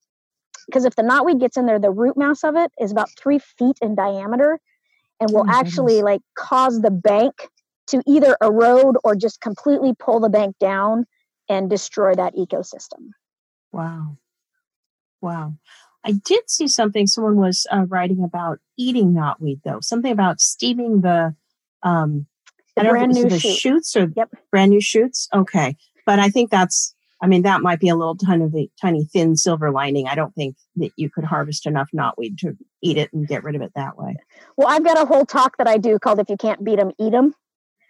[0.66, 3.38] because if the knotweed gets in there, the root mass of it is about three
[3.38, 4.58] feet in diameter
[5.20, 6.04] and will Oh actually goodness.
[6.04, 7.48] like cause the bank
[7.88, 11.06] to either erode or just completely pull the bank down
[11.48, 13.10] and destroy that ecosystem.
[13.72, 14.16] Wow.
[15.20, 15.54] Wow.
[16.04, 19.80] I did see something someone was uh, writing about eating knotweed, though.
[19.80, 21.34] Something about steaming the,
[21.82, 22.26] um,
[22.76, 23.56] The I don't know brand new the shoot.
[23.56, 24.30] shoots or Yep.
[24.50, 25.28] brand new shoots.
[25.34, 25.76] Okay.
[26.04, 29.70] But I think that's, I mean, that might be a little tiny, tiny thin silver
[29.72, 30.06] lining.
[30.06, 33.56] I don't think that you could harvest enough knotweed to eat it and get rid
[33.56, 34.16] of it that way.
[34.56, 36.92] Well, I've got a whole talk that I do called "If You Can't Beat 'Em,
[37.00, 37.34] Eat 'Em,"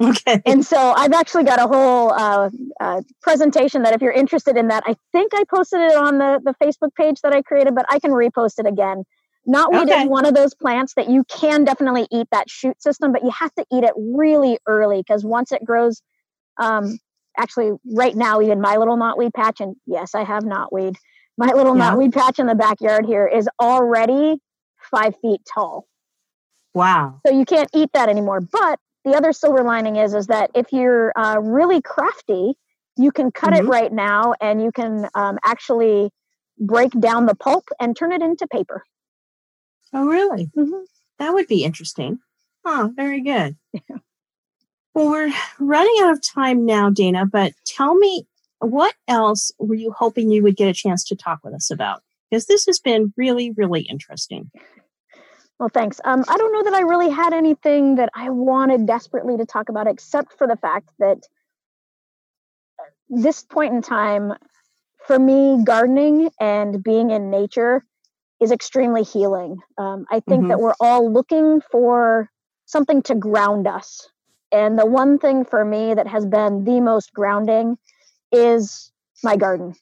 [0.03, 0.42] Okay.
[0.44, 4.68] and so I've actually got a whole uh, uh, presentation that if you're interested in
[4.68, 7.86] that, I think I posted it on the the Facebook page that I created, but
[7.90, 9.05] I can repost it again.
[9.49, 10.03] Knotweed Okay.
[10.03, 13.30] is one of those plants that you can definitely eat that shoot system, but you
[13.30, 16.03] have to eat it really early because once it grows,
[16.59, 16.99] um,
[17.38, 20.97] actually right now even my little knotweed patch, and yes, I have knotweed.
[21.38, 21.97] My little Yeah.
[21.97, 24.38] knotweed patch in the backyard here is already
[24.90, 25.86] five feet tall
[26.74, 27.22] Wow.
[27.26, 30.66] so you can't eat that anymore but the other silver lining is is that if
[30.72, 32.54] you're uh, really crafty
[32.98, 33.61] you can cut Mhm.
[33.61, 36.11] it right now and you can um, actually
[36.59, 38.82] break down the pulp and turn it into paper
[39.92, 40.50] Oh, really?
[40.57, 40.84] Mhm.
[41.18, 42.18] That would be interesting.
[42.64, 43.57] Oh, very good.
[44.94, 48.26] Well, we're running out of time now, Dana, but tell me
[48.59, 52.02] what else were you hoping you would get a chance to talk with us about?
[52.30, 54.50] Because this has been really, really interesting.
[55.59, 56.00] Well thanks.
[56.04, 59.68] Um, i don't know that i really had anything that i wanted desperately to talk
[59.68, 61.18] about except for the fact that
[63.09, 64.32] this point in time
[65.07, 67.84] for me gardening and being in nature
[68.40, 69.59] is extremely healing.
[69.78, 72.30] Um, i think that we're all looking for
[72.66, 74.09] something to ground us.
[74.52, 77.78] And the one thing for me that has been the most grounding
[78.32, 78.90] is
[79.22, 79.74] my garden.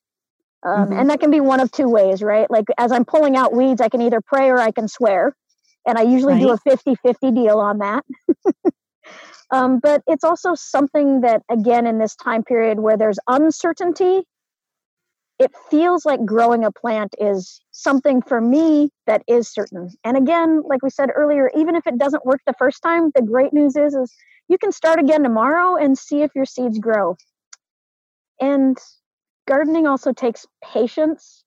[0.62, 1.00] Um, Mhm.
[1.00, 2.50] and that can be one of two ways right?
[2.50, 5.34] Like as i'm pulling out weeds i can either pray or i can swear
[5.86, 8.04] and i usually do a 50-50 deal on that.
[9.50, 14.22] Um, but it's also something that again in this time period where there's uncertainty
[15.38, 19.90] it feels like growing a plant is something for me that is certain.
[20.02, 23.22] And again like we said earlier even if it doesn't work the first time the
[23.22, 24.12] great news is is
[24.48, 27.16] you can start again tomorrow and see if your seeds grow.
[28.40, 28.76] And
[29.46, 31.43] gardening also takes patience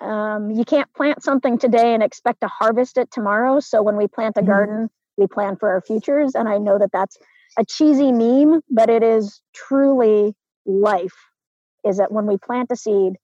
[0.00, 3.60] um, you can't plant something today and expect to harvest it tomorrow.
[3.60, 4.46] So when we plant a Mhm.
[4.46, 6.34] garden we plan for our futures.
[6.34, 7.18] And i know that that's
[7.58, 10.34] a cheesy meme but it is truly
[10.66, 11.16] life
[11.84, 13.14] is that when we plant a seed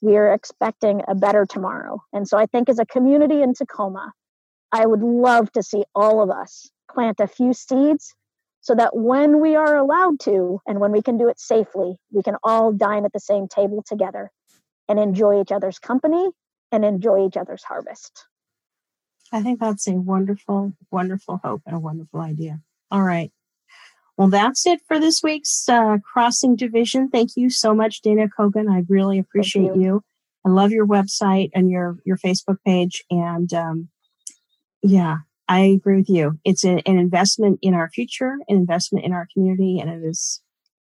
[0.00, 2.02] we are expecting a better tomorrow.
[2.12, 4.12] And so i think as a community in tacoma
[4.72, 8.14] i would love to see all of us plant a few seeds
[8.60, 12.22] so that when we are allowed to and when we can do it safely we
[12.22, 14.30] can all dine at the same table together
[14.88, 16.30] and enjoy each other's company
[16.70, 18.26] and enjoy each other's harvest
[19.32, 22.60] I think that's a wonderful, wonderful hope and a wonderful idea.
[22.90, 23.32] All right.
[24.18, 27.08] Well, that's it for this week's uh, Crossing Division.
[27.08, 28.68] Thank you so much, Dana Coggon.
[28.68, 29.82] I really appreciate you.
[29.82, 30.04] you.
[30.44, 33.04] I love your website and your your Facebook page.
[33.10, 33.88] And um,
[34.82, 35.18] yeah,
[35.48, 36.38] I agree with you.
[36.44, 40.42] It's a, an investment in our future, an investment in our community, and it is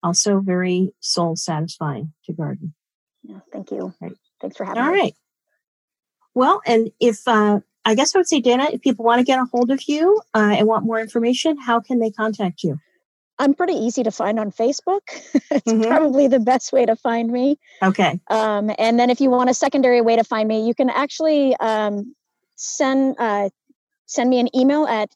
[0.00, 2.74] also very soul satisfying to garden.
[3.28, 4.16] Yeah, thank you Right.
[4.40, 5.14] thanks for having All me All right.
[6.34, 9.38] Well, and if uh, I guess I would say, Dana, if people want to get
[9.40, 12.78] a hold of you uh, and want more information, how can they contact you?
[13.40, 15.02] i'm pretty easy to find on facebook
[15.52, 15.86] it's Mhm.
[15.86, 18.18] probably the best way to find me Okay.
[18.28, 21.54] Um, and then if you want a secondary way to find me, you can actually
[21.56, 22.14] um,
[22.56, 23.48] send uh,
[24.06, 25.08] send me an email at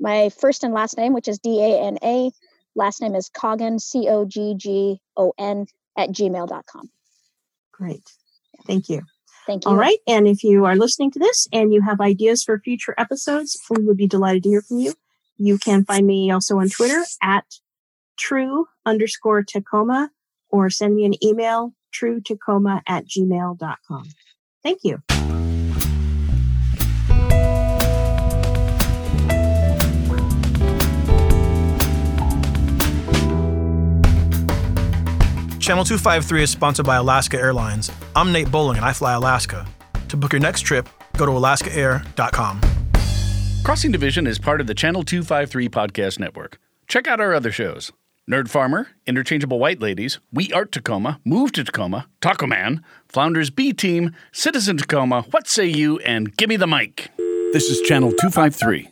[0.00, 2.32] my first and last name, which is D A N A.
[2.74, 6.90] Last name is Coggon, C O G G O N, at gmail.com.
[7.80, 8.02] Great.
[8.66, 9.02] Thank you.
[9.46, 9.70] Thank you.
[9.70, 9.98] All right.
[10.06, 13.84] And if you are listening to this and you have ideas for future episodes, we
[13.84, 14.92] would be delighted to hear from you.
[15.38, 17.44] You can find me also on Twitter at
[18.18, 20.10] true underscore Tacoma
[20.50, 24.04] or send me an email, true Tacoma at gmail.com.
[24.62, 25.02] Thank you.
[35.70, 37.92] Channel 253 is sponsored by Alaska Airlines.
[38.16, 39.68] I'm Nate Bowling and I fly Alaska.
[40.08, 42.60] To book your next trip, go to alaskaair.com.
[43.62, 46.58] Crossing Division is part of the Channel 253 podcast network.
[46.88, 47.92] Check out our other shows
[48.28, 53.72] Nerd Farmer, Interchangeable White Ladies, We Art Tacoma, Move to Tacoma, Taco Man, Flounders B
[53.72, 57.10] Team, Citizen Tacoma, What Say You, and Gimme the Mic.
[57.52, 58.90] This is Channel 253.